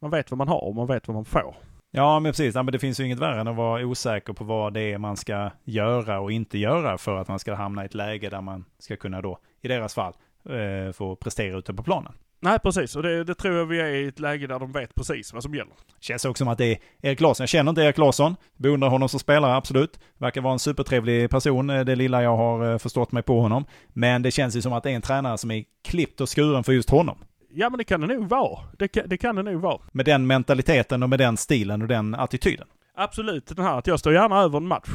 [0.00, 1.56] man vet vad man har och man vet vad man får.
[1.90, 2.54] Ja, men precis.
[2.54, 4.98] Ja, men det finns ju inget värre än att vara osäker på vad det är
[4.98, 8.40] man ska göra och inte göra för att man ska hamna i ett läge där
[8.40, 10.12] man ska kunna då, i deras fall,
[10.48, 12.12] eh, få prestera ute på planen.
[12.40, 14.94] Nej precis, och det, det tror jag vi är i ett läge där de vet
[14.94, 15.72] precis vad som gäller.
[16.00, 17.42] Känns också som att det är Erik Larsson.
[17.42, 18.36] Jag känner inte Erik Larsson.
[18.56, 20.00] Beundrar honom som spelare, absolut.
[20.18, 23.64] Verkar vara en supertrevlig person, eh, det lilla jag har eh, förstått mig på honom.
[23.88, 26.64] Men det känns ju som att det är en tränare som är klippt och skuren
[26.64, 27.18] för just honom.
[27.58, 28.58] Ja men det kan det nog vara.
[28.78, 29.80] Det kan det, kan det nog vara.
[29.92, 32.66] Med den mentaliteten och med den stilen och den attityden.
[32.94, 34.88] Absolut, den här att jag står gärna över en match.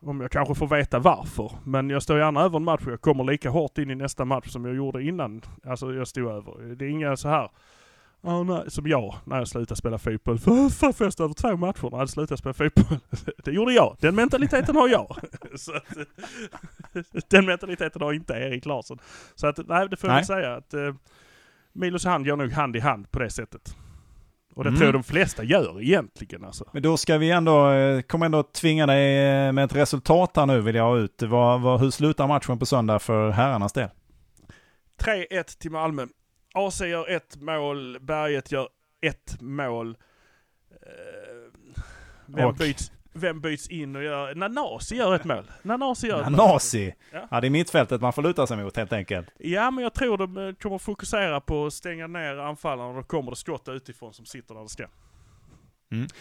[0.00, 1.52] Om jag kanske får veta varför.
[1.64, 4.24] Men jag står gärna över en match och jag kommer lika hårt in i nästa
[4.24, 5.42] match som jag gjorde innan.
[5.66, 6.74] Alltså jag stod över.
[6.74, 7.50] Det är inga så här.
[8.20, 10.38] Ja, nej, som jag när jag slutade spela fotboll.
[10.38, 12.98] För, för först över två matcher när jag slutat spela fotboll.
[13.44, 13.96] Det gjorde jag.
[14.00, 15.16] Den mentaliteten har jag.
[15.56, 15.96] Så att,
[17.28, 18.98] den mentaliteten har inte Erik Larsson.
[19.34, 20.94] Så att, nej, det får jag säga att eh,
[21.72, 23.76] Milos och han går nog hand i hand på det sättet.
[24.54, 24.78] Och det Mm.
[24.78, 26.64] tror jag de flesta gör egentligen alltså.
[26.72, 30.46] Men då ska vi ändå, eh, kommer ändå tvinga dig eh, med ett resultat här
[30.46, 31.22] nu vill jag ha ut.
[31.22, 33.88] Vad, vad, hur slutar matchen på söndag för herrarnas del?
[34.98, 36.06] 3-1 till Malmö.
[36.54, 38.68] AC gör ett mål, Berget gör
[39.06, 39.96] ett mål.
[40.70, 41.58] Eh,
[42.26, 42.54] Vem, Och?
[42.54, 44.34] byts, vem byts in och gör...
[44.34, 45.50] Nanasi gör ett mål.
[45.62, 46.58] Nanasi gör ett mål.
[47.12, 47.28] Ja.
[47.30, 49.28] Ja, det är mittfältet man får luta sig mot helt enkelt.
[49.38, 53.02] Ja, men jag tror de eh, kommer fokusera på att stänga ner anfallarna och då
[53.02, 54.86] kommer det skott utifrån som sitter där det ska.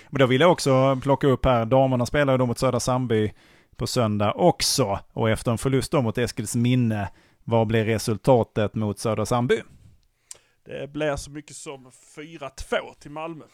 [0.10, 3.34] Men då vill jag också plocka upp här, damerna spelar ju då mot Södra Sandby
[3.76, 5.00] på söndag också.
[5.14, 7.10] Och efter en förlust då mot Eskils minne,
[7.44, 9.62] vad blir resultatet mot Södra Sandby?
[10.66, 12.50] Det blir så mycket som 4-2
[13.00, 13.46] till Malmö.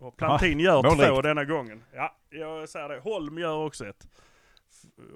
[0.00, 1.08] Och Plantin gör målrikt.
[1.08, 1.84] två denna gången.
[1.94, 3.00] Ja, jag säger det.
[3.00, 4.06] Holm gör också ett.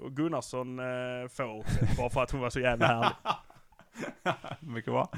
[0.01, 3.15] Och Gunnarsson eh, får bara för att hon var så jävla härlig.
[4.59, 5.09] Mycket bra.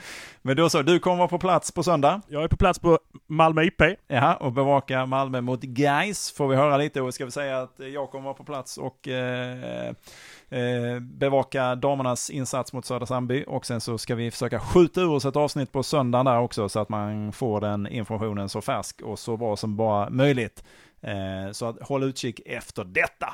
[0.42, 2.22] Men då så, du kommer vara på plats på söndag.
[2.28, 3.82] Jag är på plats på Malmö IP.
[4.08, 7.80] Jaha, och bevaka Malmö mot Gais får vi höra lite och ska vi säga att
[7.94, 9.88] jag kommer vara på plats och eh,
[10.50, 15.10] eh, bevaka damernas insats mot Södra Sandby och sen så ska vi försöka skjuta ur
[15.10, 19.02] oss ett avsnitt på söndagen där också så att man får den informationen så färsk
[19.02, 20.64] och så bra som bara möjligt.
[21.02, 23.34] Eh, så att håll utkik efter detta.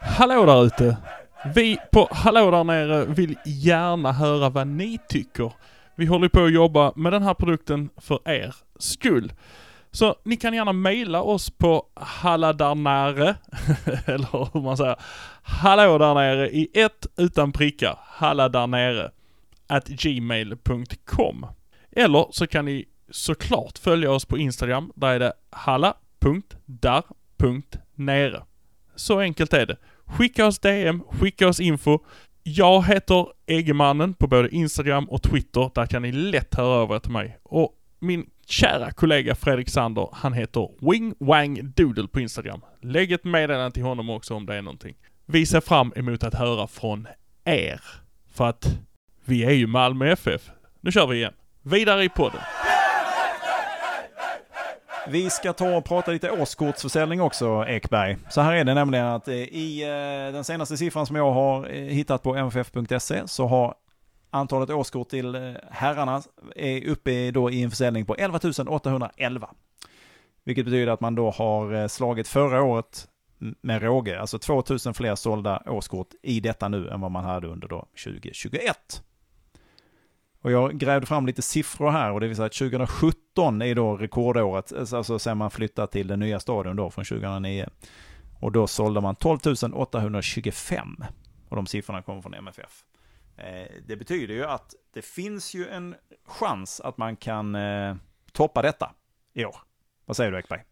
[0.00, 0.96] Hallå där ute!
[1.54, 5.52] Vi på Hallå där nere vill gärna höra vad ni tycker.
[5.94, 9.32] Vi håller på att jobba med den här produkten för er skull.
[9.90, 13.34] Så ni kan gärna mejla oss på halladarnare,
[14.06, 14.96] eller hur man säger,
[15.42, 19.10] hallå där nere i ett utan prickar, halladarnere,
[19.66, 21.46] at gmail.com.
[21.92, 26.42] Eller så kan ni såklart följa oss på Instagram, där är det halla.dar.nere.
[28.96, 29.76] Så enkelt är det.
[30.06, 31.98] Skicka oss DM, skicka oss info.
[32.42, 35.70] Jag heter Eggemannen på både Instagram och Twitter.
[35.74, 37.38] Där kan ni lätt höra av er till mig.
[37.42, 42.60] Och min kära kollega Fredrik Sander, han heter Wing Wang Doodle på Instagram.
[42.82, 44.94] Lägg ett meddelande till honom också om det är någonting.
[45.26, 47.06] Vi ser fram emot att höra från
[47.44, 47.80] er.
[48.34, 48.78] För att
[49.24, 50.50] vi är ju Malmö FF.
[50.80, 51.32] Nu kör vi igen.
[51.62, 52.40] Vidare i podden.
[55.08, 58.16] Vi ska ta och prata lite årskortsförsäljning också, Ekberg.
[58.30, 61.68] Så här är det nämligen att eh, i eh, den senaste siffran som jag har
[61.68, 63.74] eh, hittat på mff.se så har
[64.30, 66.22] antalet årskort till herrarna
[66.56, 69.50] är uppe då i en försäljning på 11 811.
[70.44, 75.62] Vilket betyder att man då har slagit förra året med råge, alltså 2000 fler sålda
[75.66, 79.02] årskort i detta nu än vad man hade under då 2021.
[80.46, 83.96] Och jag grävde fram lite siffror här och det vill säga att 2017 är då
[83.96, 87.68] rekordåret, alltså sen man flyttade till den nya stadion då från 2009.
[88.40, 89.38] Och då sålde man 12
[89.74, 91.04] 825.
[91.48, 92.84] Och de siffrorna kommer från MFF.
[93.36, 95.94] Eh, det betyder ju att det finns ju en
[96.26, 97.96] chans att man kan eh,
[98.32, 98.94] toppa detta
[99.32, 99.56] i år.
[100.04, 100.62] Vad säger du Ekberg?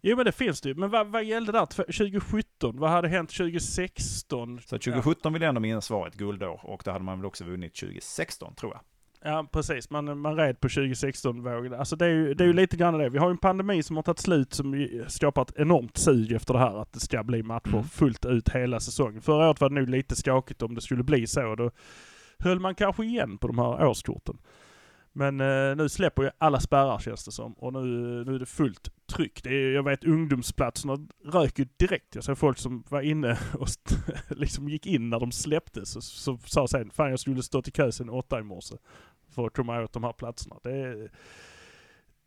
[0.00, 0.74] Jo men det finns det ju.
[0.74, 2.78] Men vad, vad gällde där 2017?
[2.78, 4.60] Vad hade hänt 2016?
[4.60, 7.44] Så 2017 vill jag ändå minnas var ett guldår och det hade man väl också
[7.44, 8.80] vunnit 2016 tror jag.
[9.26, 11.74] Ja precis, man, man red på 2016-vågen.
[11.74, 13.08] Alltså det är, ju, det är ju lite grann det.
[13.08, 16.54] Vi har ju en pandemi som har tagit slut som skapar ett enormt sug efter
[16.54, 17.84] det här att det ska bli matcher Mm.
[17.84, 19.22] fullt ut hela säsongen.
[19.22, 21.54] Förra året var det nog lite skakigt om det skulle bli så.
[21.54, 21.70] Då
[22.38, 24.38] höll man kanske igen på de här årskorten.
[25.16, 27.80] Men eh, nu släpper ju alla spärrar känns det som och nu,
[28.24, 29.42] nu är det fullt tryck.
[29.44, 32.14] Det är, jag vet ungdomsplatserna rök ju direkt.
[32.14, 33.68] Jag såg folk som var inne och
[34.30, 37.70] liksom gick in när de släpptes och så sa sen fan jag skulle stått i
[37.70, 38.74] kö sen åtta i morse
[39.34, 40.56] för att komma åt de här platserna.
[40.62, 41.08] Det,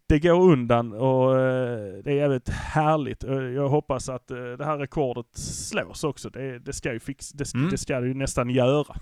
[0.08, 3.24] det går undan och eh, det är jävligt härligt.
[3.24, 6.30] Eh, Jag hoppas att eh, det här rekordet slås också.
[6.30, 7.70] Det, det ska ju fix, det, Mm.
[7.70, 8.96] det ska det ju nästan göra.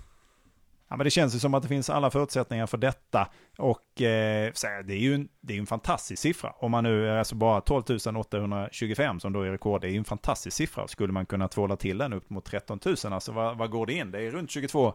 [0.88, 3.28] Ja, men det känns ju som att det finns alla förutsättningar för detta.
[3.58, 4.52] Och eh,
[4.84, 6.50] det är ju en, det är en fantastisk siffra.
[6.58, 7.82] Om man nu är alltså bara 12
[8.16, 10.88] 825 som då är rekord, det är ju en fantastisk siffra.
[10.88, 13.92] Skulle man kunna tvåla till den upp mot 13 000, alltså vad, vad går det
[13.92, 14.10] in?
[14.10, 14.94] Det är runt 22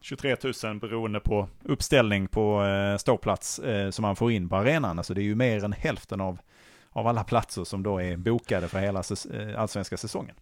[0.00, 4.98] 23 000 beroende på uppställning på eh, ståplats eh, som man får in på arenan.
[4.98, 6.38] Alltså det är ju mer än hälften av,
[6.90, 10.34] av alla platser som då är bokade för hela eh, allsvenska säsongen.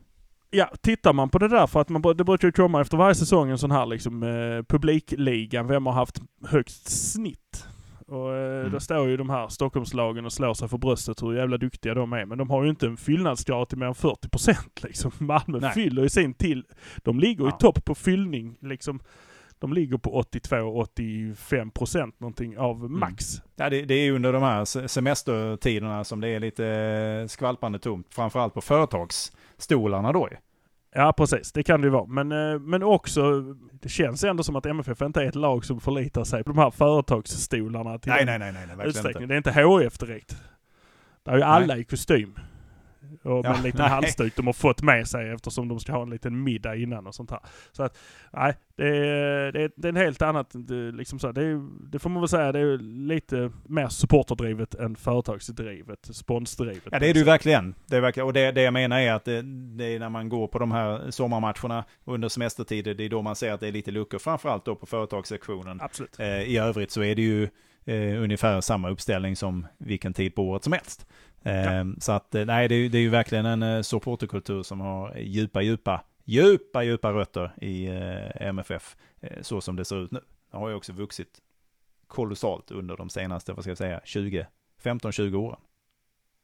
[0.51, 3.15] Ja, tittar man på det där för att man, det brukar ju komma efter varje
[3.15, 5.67] säsong en sån här liksom eh, publikligan.
[5.67, 7.67] Vem har haft högst snitt?
[8.07, 8.73] Och eh, Mm.
[8.73, 12.13] då står ju de här Stockholmslagen och slår sig för bröstet hur jävla duktiga de
[12.13, 12.25] är.
[12.25, 15.11] Men de har ju inte en fyllnadsgrad till mer än 40 procent liksom.
[15.19, 15.73] Malmö Nej.
[15.73, 16.65] fyller ju sin till.
[16.97, 17.49] De ligger Ja.
[17.49, 19.01] i topp på fyllning liksom.
[19.61, 23.43] De ligger på 82-85 procent någonting av max.
[23.57, 26.67] Ja, det, det är under de här se- semestertiderna som det är lite
[27.23, 28.07] eh, skvalpande tomt.
[28.15, 30.37] Framförallt på företagsstolarna då ju.
[30.95, 32.07] Ja precis, det kan det ju vara.
[32.07, 33.41] Men, eh, men också,
[33.73, 36.59] det känns ändå som att MFF inte är ett lag som förlitar sig på de
[36.59, 39.23] här företagsstolarna till Nej, nej, nej, nej, nej verkligen utsträckning.
[39.23, 39.51] inte.
[39.51, 40.37] Det är inte HF direkt.
[41.23, 42.35] Där är ju alla i kostym.
[43.23, 43.91] Och med Ja, en liten nej.
[43.91, 47.15] halsduk de har fått med sig eftersom de ska ha en liten middag innan och
[47.15, 47.41] sånt här.
[47.73, 47.99] Så att,
[48.33, 51.89] nej, det är, det är, det är en helt annat, det, liksom så, det, är,
[51.91, 56.89] det får man väl säga, det är lite mer supporterdrivet än företagsdrivet, sponsdrivet.
[56.93, 57.75] Ja, det är ju verkligen.
[57.87, 58.27] Det är verkligen.
[58.27, 59.43] Och det, det jag menar är att det,
[59.77, 63.37] det är när man går på de här sommarmatcherna under semestertider, det är då man
[63.37, 65.81] ser att det är lite luckor, framförallt då på företagssektionen.
[65.81, 66.21] Absolut.
[66.21, 67.49] Eh, I övrigt så är det ju
[67.85, 71.07] eh, ungefär samma uppställning som vilken tid på året som helst.
[71.43, 74.63] Eh, Så att eh, nej, det är, ju- det är ju verkligen en eh, supporterkultur
[74.63, 78.97] som har djupa, djupa, djupa, djupa rötter i eh, MFF,
[79.41, 80.21] så som det ser ut nu.
[80.51, 81.29] Det har ju också vuxit
[82.07, 84.47] kolossalt under de senaste, vad ska jag säga, 20,
[84.83, 85.61] 15-20 åren.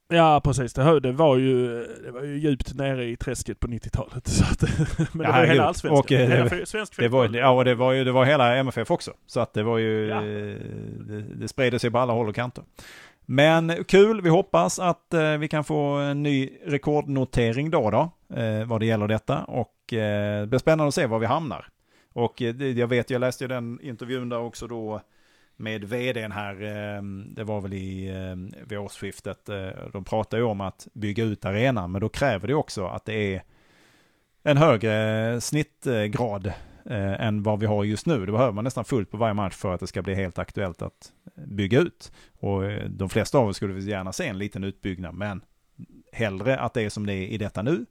[0.09, 4.27] Ja precis, det, var ju, det var ju djupt nere i träsket på 90-talet.
[4.29, 4.63] Så att,
[5.15, 5.99] men det Ja, var ju hela allsvenskan.
[5.99, 9.13] Och, hela svensk Det var, ja, och det var ju det var hela MFF också.
[9.27, 10.21] Så att det var ju, Ja.
[10.21, 12.65] det, det spred sig på alla håll och kanter.
[13.27, 18.65] Men kul, vi hoppas att eh, vi kan få en ny rekordnotering då, då eh,
[18.65, 19.45] vad det gäller detta.
[19.45, 21.69] Och eh, det blir spännande att se var vi hamnar.
[22.13, 25.01] Och eh, det, jag vet, jag läste ju den intervjun där också då
[25.57, 30.49] med vdn här, eh, det var väl i, eh, vid årsskiftet, eh, de pratade ju
[30.49, 33.43] om att bygga ut arenan, men då kräver det också att det är
[34.43, 36.53] en högre snittgrad
[36.87, 38.27] eh, än vad vi har just nu.
[38.27, 40.83] Det behöver man nästan fullt på varje match för att det ska bli helt aktuellt
[40.83, 42.13] att bygga ut.
[42.39, 45.41] Och eh, de flesta av oss skulle gärna se en liten utbyggnad, men
[46.13, 47.87] hellre att det är som det är i detta nu,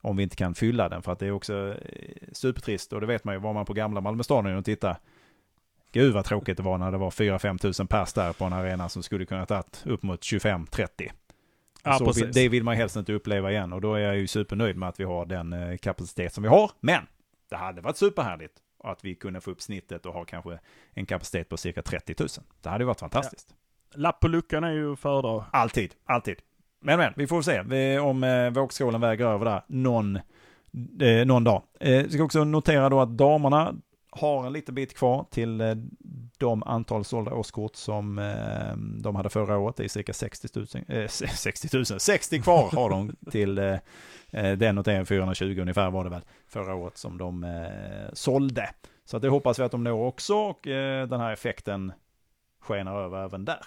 [0.00, 3.06] om vi inte kan fylla den, för att det är också eh, supertrist, och det
[3.06, 4.96] vet man ju, var man på gamla Malmö stadion och titta,
[5.92, 8.88] gud vad tråkigt det var när det var 4-5 tusen pers där på en arena
[8.88, 11.10] som skulle kunna tagit upp mot 25-30.
[11.84, 12.34] Ja, så precis.
[12.34, 15.00] det vill man helst inte uppleva igen och då är jag ju supernöjd med att
[15.00, 16.70] vi har den eh, kapacitet som vi har.
[16.80, 17.06] Men
[17.54, 18.52] det hade varit superhärligt
[18.84, 20.58] att vi kunde få upp snittet och ha kanske
[20.90, 22.28] en kapacitet på cirka 30 000.
[22.62, 23.54] Det hade varit fantastiskt.
[23.94, 25.44] Lapp på luckan är ju föredra.
[25.52, 26.36] Alltid, alltid.
[26.80, 30.16] Men men, vi får se vi, om eh, vågskålen väger över där någon,
[31.00, 31.62] eh, någon dag.
[31.80, 33.74] Eh, ska också notera då att damerna
[34.10, 35.74] har en liten bit kvar till eh,
[36.38, 39.76] de antal sålda årskort som eh, de hade förra året.
[39.76, 43.78] Det är cirka 60 000, eh, 60 000, 60 kvar har de till eh,
[44.30, 48.70] eh och den noteringen 420 ungefär var det väl förra året som de eh, sålde.
[49.04, 51.92] Så det hoppas vi att de når också och eh, den här effekten
[52.60, 53.66] skenar över även där.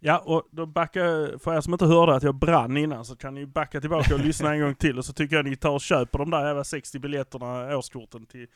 [0.00, 3.34] Ja, och då backar, för er som inte hörde att jag brann innan så kan
[3.34, 5.80] ni backa tillbaka och lyssna en gång till och så tycker jag ni tar och
[5.80, 8.46] köper de där jävla 60 biljetterna, årskorten till,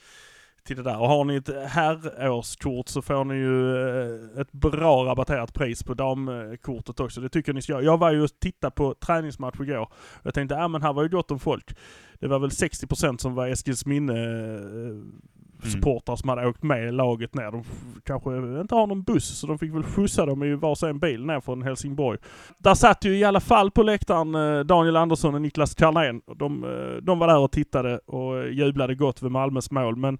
[0.64, 1.00] till det där.
[1.00, 3.76] Och har ni ett herrårskort så får ni ju
[4.34, 7.20] eh, ett bra rabatterat pris på damkortet också.
[7.20, 7.82] Det tycker jag ni ska göra.
[7.82, 9.88] Jag var ju och tittade på träningsmatch igår.
[10.22, 11.76] Jag tänkte, ja men här var ju gott om folk.
[12.20, 17.50] Det var väl 60% som var Eskilsminne eh, supportrar som hade åkt med laget ner.
[17.50, 17.64] De
[18.04, 21.40] kanske inte har någon buss så de fick väl skjutsa dem i varsin bil ner
[21.40, 22.18] från Helsingborg.
[22.58, 26.20] Där satt ju i alla fall på läktaren eh, Daniel Andersson och Niklas Carlén.
[26.36, 26.66] De,
[27.02, 29.96] de var där och tittade och jublade gott vid Malmös mål.
[29.96, 30.18] Men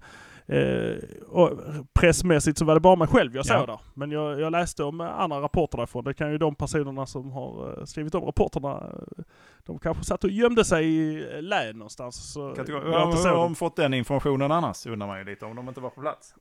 [0.51, 0.95] eh,
[1.27, 1.51] och
[1.93, 3.65] pressmässigt så var det bara mig själv jag såg Ja.
[3.65, 3.79] där.
[3.93, 6.03] Men jag, jag läste om andra rapporter därifrån.
[6.03, 8.69] Det kan ju de personerna som har eh, skrivit om rapporterna,
[9.17, 9.23] eh,
[9.65, 12.33] de kanske satt och gömde sig i eh, län någonstans.
[12.33, 15.55] Så Kategori- jag har inte de fått den informationen annars, undrar man ju lite, om
[15.55, 16.35] de inte var på plats.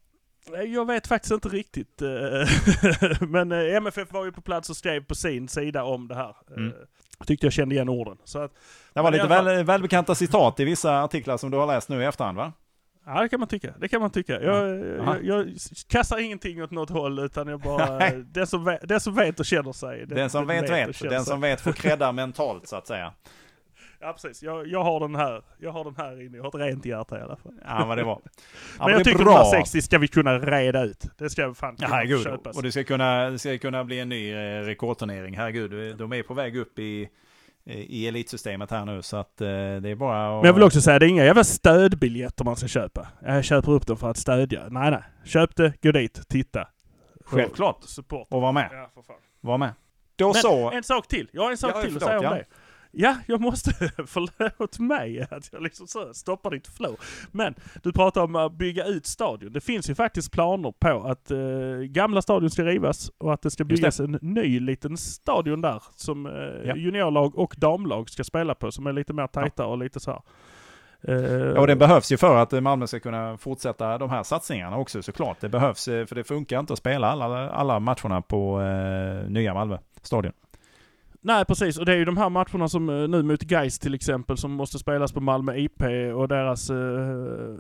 [0.67, 2.03] Jag vet faktiskt inte riktigt.
[3.29, 6.37] Men MFF var ju på plats och skrev på sin sida om det här.
[6.57, 6.73] Mm.
[7.27, 8.17] Tyckte jag kände igen orden.
[8.25, 8.53] Så att,
[8.93, 12.03] Det var lite fall- väl, välbekanta citat i vissa artiklar som du har läst nu
[12.03, 12.53] i efterhand va?
[13.07, 13.75] Ja, det kan man tycka.
[13.81, 14.41] Det kan man tycka.
[14.43, 14.55] Jag,
[15.01, 15.17] Aha.
[15.23, 15.57] jag, jag
[15.89, 18.11] kastar ingenting åt något håll utan jag bara...
[18.25, 20.07] Den, som vet, den som vet och känner sig.
[20.07, 21.25] Den som vet vet, den sig.
[21.25, 23.13] som vet får credda mentalt så att säga.
[24.03, 24.43] Ja precis.
[24.43, 25.43] Jag, jag har den här.
[25.59, 26.37] Jag har den här inne.
[26.37, 27.53] Jag har ett rent hjärta i alla fall.
[27.65, 28.21] Ja vad det var.
[28.79, 29.33] Ja, men jag tycker bra.
[29.33, 31.05] de här 60 ska vi kunna reda ut.
[31.19, 32.23] Det ska fan Ja, kunna herregud.
[32.23, 32.57] köpas.
[32.57, 35.37] Och det ska, kunna, det ska kunna bli en ny eh, rekordturnering.
[35.37, 37.09] Herregud, de är på väg upp i,
[37.75, 39.03] i elitsystemet här nu.
[39.03, 40.43] Så att eh, det är bara att...
[40.43, 43.09] Men jag vill också säga, det är inga jävla stödbiljetter man ska köpa.
[43.23, 44.69] Jag köper upp dem för att stödja.
[44.71, 45.03] Nej, nej.
[45.25, 46.69] Köp det, gå dit, titta.
[47.25, 47.85] Självklart.
[47.85, 48.29] Support.
[48.31, 48.69] Och vara med.
[48.73, 49.03] Ja.
[49.41, 49.73] Var med.
[50.17, 50.71] Då Men så.
[50.71, 51.29] en sak till.
[51.33, 52.31] Jag har en sak Ja, till att förlåt, säga om ja.
[52.35, 52.45] det.
[52.93, 53.71] Ja, jag måste,
[54.07, 56.97] förlåt mig att jag liksom så stoppar ditt flow.
[57.33, 59.53] Men du pratar om att bygga ut stadion.
[59.53, 61.39] Det finns ju faktiskt planer på att eh,
[61.85, 63.75] gamla stadion ska rivas och att det ska Just det.
[63.77, 66.33] byggas en ny liten stadion där som eh,
[66.65, 66.77] Ja.
[66.77, 70.21] juniorlag och damlag ska spela på som är lite mer tajta och lite så här.
[71.03, 75.03] Eh, Och det behövs ju för att Malmö ska kunna fortsätta de här satsningarna också
[75.03, 75.41] såklart.
[75.41, 79.55] Det behövs, eh, för det funkar inte att spela alla, alla matcherna på eh, nya
[79.55, 80.33] Malmö stadion.
[81.23, 83.95] Nej precis, och det är ju de här matcherna som eh, nu mot Gais till
[83.95, 85.83] exempel som måste spelas på Malmö IP
[86.15, 87.57] och deras eh,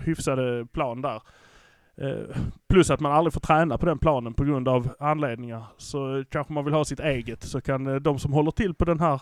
[0.00, 1.22] hyfsade plan där.
[1.96, 2.36] Eh,
[2.68, 5.64] plus att man aldrig får träna på den planen på grund av anledningar.
[5.76, 8.84] Så kanske man vill ha sitt eget så kan eh, de som håller till på
[8.84, 9.20] den här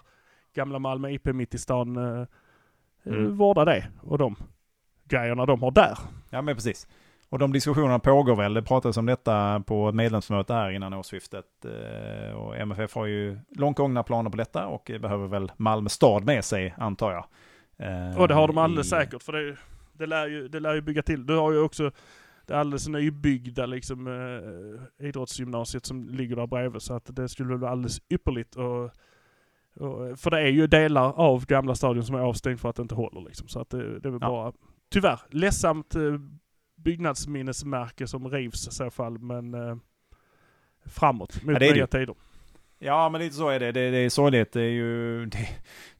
[0.55, 2.27] gamla Malmö IP mitt i stan eh, eh,
[3.07, 3.37] Mm.
[3.37, 4.37] vårda det och de
[5.09, 5.99] grejerna de har där.
[6.31, 6.89] Ja men precis.
[7.37, 8.55] Och de diskussionerna pågår väl.
[8.55, 11.45] Det pratades om detta på ett medlemsmöte här innan årsskiftet.
[11.65, 16.25] Eh, Och MFF har ju långt gångna planer på detta och behöver väl Malmö stad
[16.25, 17.25] med sig antar jag.
[17.89, 19.57] Eh, Och det har de alldeles i- säkert för det,
[19.93, 21.27] det, lär ju, det lär ju bygga till.
[21.27, 21.91] Du har ju också
[22.47, 27.71] det alldeles nybyggda liksom, eh, idrottsgymnasiet som ligger där bredvid så att det skulle vara
[27.71, 28.55] alldeles ypperligt.
[28.57, 28.85] Och,
[29.81, 32.83] och, för det är ju delar av gamla stadion som är avstängd för att det
[32.83, 33.49] inte håller liksom.
[33.49, 34.29] Så att det, det är väl Ja.
[34.29, 34.53] bara,
[34.91, 36.03] tyvärr, ledsamt eh,
[36.87, 39.77] byggnadsminnesmärke som rivs i så fall men eh,
[40.85, 42.15] framåt mot Ja, det är det nya tider.
[42.79, 43.73] Ja, men lite så är det.
[43.73, 44.53] Det, det är sorgligt.
[44.53, 45.49] Det är, ju, det,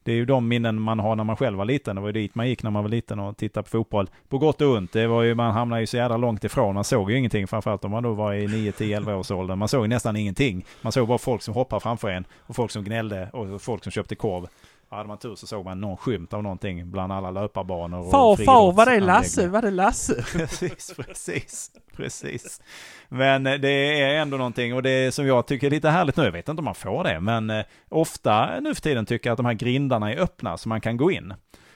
[0.03, 1.95] det är ju de minnen man har när man själv var liten.
[1.95, 4.09] Det var ju dit man gick när man var liten och tittade på fotboll.
[4.29, 4.91] På gott och ont.
[4.91, 6.75] Det var ju, man hamnade ju så jävla långt ifrån.
[6.75, 9.55] Man såg ju ingenting, framförallt om man då var i 9, 10, 11 års ålder.
[9.55, 10.65] Man såg ju nästan ingenting.
[10.81, 13.91] Man såg bara folk som hoppade framför en och folk som gnällde och folk som
[13.91, 14.47] köpte korv.
[14.89, 18.35] Hade man tur så såg man någon skymt av någonting bland alla löparbanor och Far,
[18.35, 19.47] far, var det Lasse?
[19.47, 20.23] Var det Lasse?
[20.33, 22.61] Precis, precis, precis.
[23.09, 26.23] Men eh, det är ändå någonting och det som jag tycker är lite härligt nu,
[26.23, 29.33] jag vet inte om man får det, men eh, ofta nu för tiden tycker jag
[29.33, 31.33] att de här grindarna är öppna så man kan gå in.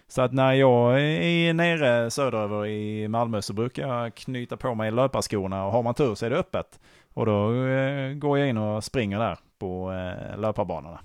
[0.08, 4.92] Så att när jag är nere söderöver i Malmö så brukar jag knyta på mig
[4.92, 6.80] löparskorna och har man tur så är det öppet.
[7.14, 9.92] Och då eh, går jag in och springer där på
[10.38, 11.00] löparbanorna.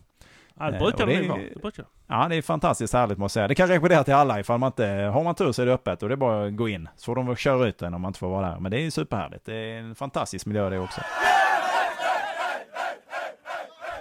[0.58, 1.40] Ja, det Eh, brukar det det vara.
[1.54, 1.84] Det brukar.
[2.06, 3.48] Ja, det är fantastiskt härligt måste jag säga.
[3.48, 6.02] Det kan rekommendera till alla ifall man inte, har man tur så är det öppet
[6.02, 6.88] och det är bara att gå in.
[6.96, 8.58] Så får de väl köra ut den om man inte får vara där.
[8.60, 9.44] Men det är superhärligt.
[9.44, 11.00] Det är en fantastisk miljö det också.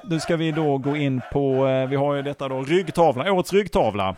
[0.03, 3.53] Nu ska vi då gå in på, eh, vi har ju detta då, ryggtavla, årets
[3.53, 4.15] ryggtavla.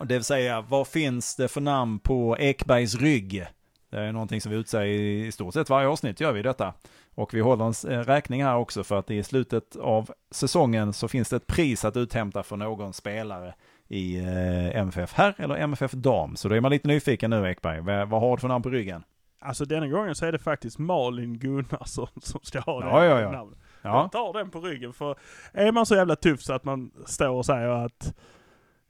[0.00, 3.46] Det vill säga, vad finns det för namn på Ekbergs rygg?
[3.90, 6.72] Det är någonting som vi utser i stort sett varje avsnitt, gör vi detta.
[7.14, 11.08] Och vi håller en en räkning här också för att i slutet av säsongen så
[11.08, 13.54] finns det ett pris att uthämta för någon spelare
[13.88, 16.36] i eh, MFF här eller MFF dam.
[16.36, 17.80] Så då är man lite nyfiken nu Ekberg.
[17.80, 19.04] Vad, har du för namn på ryggen?
[19.40, 23.20] Alltså denna gången så är det faktiskt Malin Gunnarsson som ska ha Ja, det ja,
[23.20, 23.30] ja.
[23.32, 23.58] namnet.
[23.82, 25.16] Ja, Jag tar den på ryggen för
[25.52, 28.14] är man så jävla tuff så att man står och säger att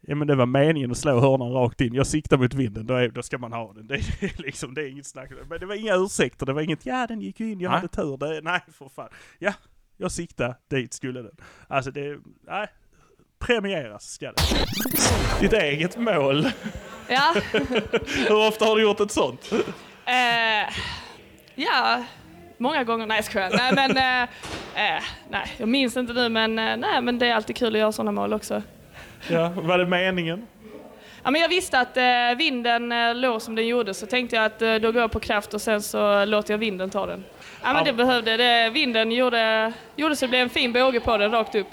[0.07, 1.95] Ja men det var meningen att slå hörnan rakt in.
[1.95, 3.87] Jag siktar mot vinden, då, är, då ska man ha den.
[3.87, 5.31] Det är liksom, det är inget snack.
[5.49, 7.77] Men det var inga ursäkter, det var inget ja den gick ju in, jag Nej.
[7.77, 8.17] hade tur.
[8.17, 9.09] Det, nej för fan.
[9.39, 9.53] Ja,
[9.97, 11.37] jag siktade, dit skulle den.
[11.69, 12.67] Alltså det, nej.
[13.39, 14.43] Premieras ska det.
[15.41, 16.49] Ditt eget mål.
[17.09, 17.35] Ja,
[18.29, 19.53] Hur ofta har du gjort ett sånt?
[20.07, 20.75] eh,
[21.55, 22.05] ja,
[22.59, 23.07] många gånger.
[23.07, 23.53] Nej, jag.
[23.57, 24.23] Nej, men eh,
[24.97, 27.93] eh, nej, jag minns inte nu, men nej, men det är alltid kul att göra
[27.93, 28.63] sådana mål också.
[29.31, 30.47] Ja, var det meningen?
[31.23, 32.05] Ja, men jag visste att eh,
[32.39, 35.21] vinden eh, låg som den gjorde, så tänkte jag att eh, då går jag på
[35.21, 37.25] kraft och sen så låter jag vinden ta den.
[37.63, 37.85] Ja, men Ja.
[37.85, 38.71] det behövde det.
[38.71, 41.67] Vinden gjorde, gjorde så det blev en fin båge på den rakt upp.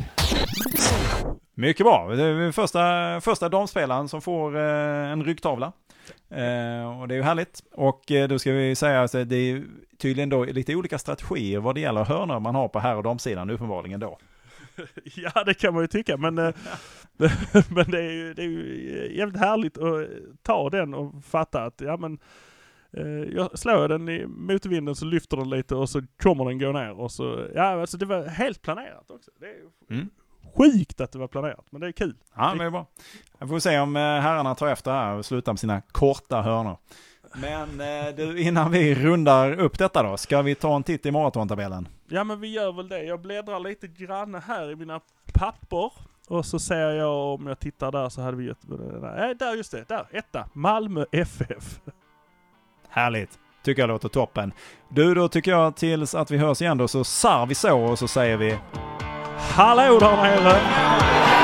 [1.53, 2.07] mycket bra.
[2.15, 2.81] Det är första,
[3.21, 5.71] första damspelaren som får eh, en ryggtavla.
[6.29, 7.59] Eh, och det är ju härligt.
[7.73, 9.63] Och eh, då ska vi säga att det är
[9.97, 13.49] tydligen då lite olika strategier vad det gäller hörnor man har på herr och damsidan
[13.49, 14.17] uppenbarligen då.
[15.15, 16.53] Ja, det kan man ju tycka, men, eh,
[17.69, 20.07] men det, är ju, det är ju jävligt härligt att
[20.43, 22.19] ta den och fatta att ja, men,
[22.97, 23.05] eh,
[23.35, 26.99] jag slår den i motvinden så lyfter den lite och så kommer den gå ner.
[26.99, 29.31] Och så, ja, alltså det var helt planerat också.
[29.39, 30.09] Det är Mm.
[30.57, 32.15] sjukt att det var planerat, men det är kul.
[32.35, 32.85] Ja, men det är bra.
[33.39, 36.77] Jag får se om eh, herrarna tar efter här och slutar med sina korta hörnor.
[37.33, 41.11] Men eh, du, innan vi rundar upp detta då, ska vi ta en titt i
[41.11, 41.87] maratontabellen?
[42.07, 43.03] Ja, men vi gör väl det.
[43.03, 44.99] Jag bläddrar lite grann här i mina
[45.33, 45.91] papper.
[46.27, 48.57] Och så ser jag om jag tittar där så hade vi ett...
[49.01, 49.87] Nej, där just det.
[49.87, 50.49] Där, etta.
[50.53, 51.79] Malmö FF.
[52.89, 53.39] Härligt.
[53.63, 54.53] Tycker jag låter toppen.
[54.89, 57.99] Du, då tycker jag tills att vi hörs igen då så sar vi så och
[57.99, 58.57] så säger vi
[59.37, 61.40] Hallå där nere!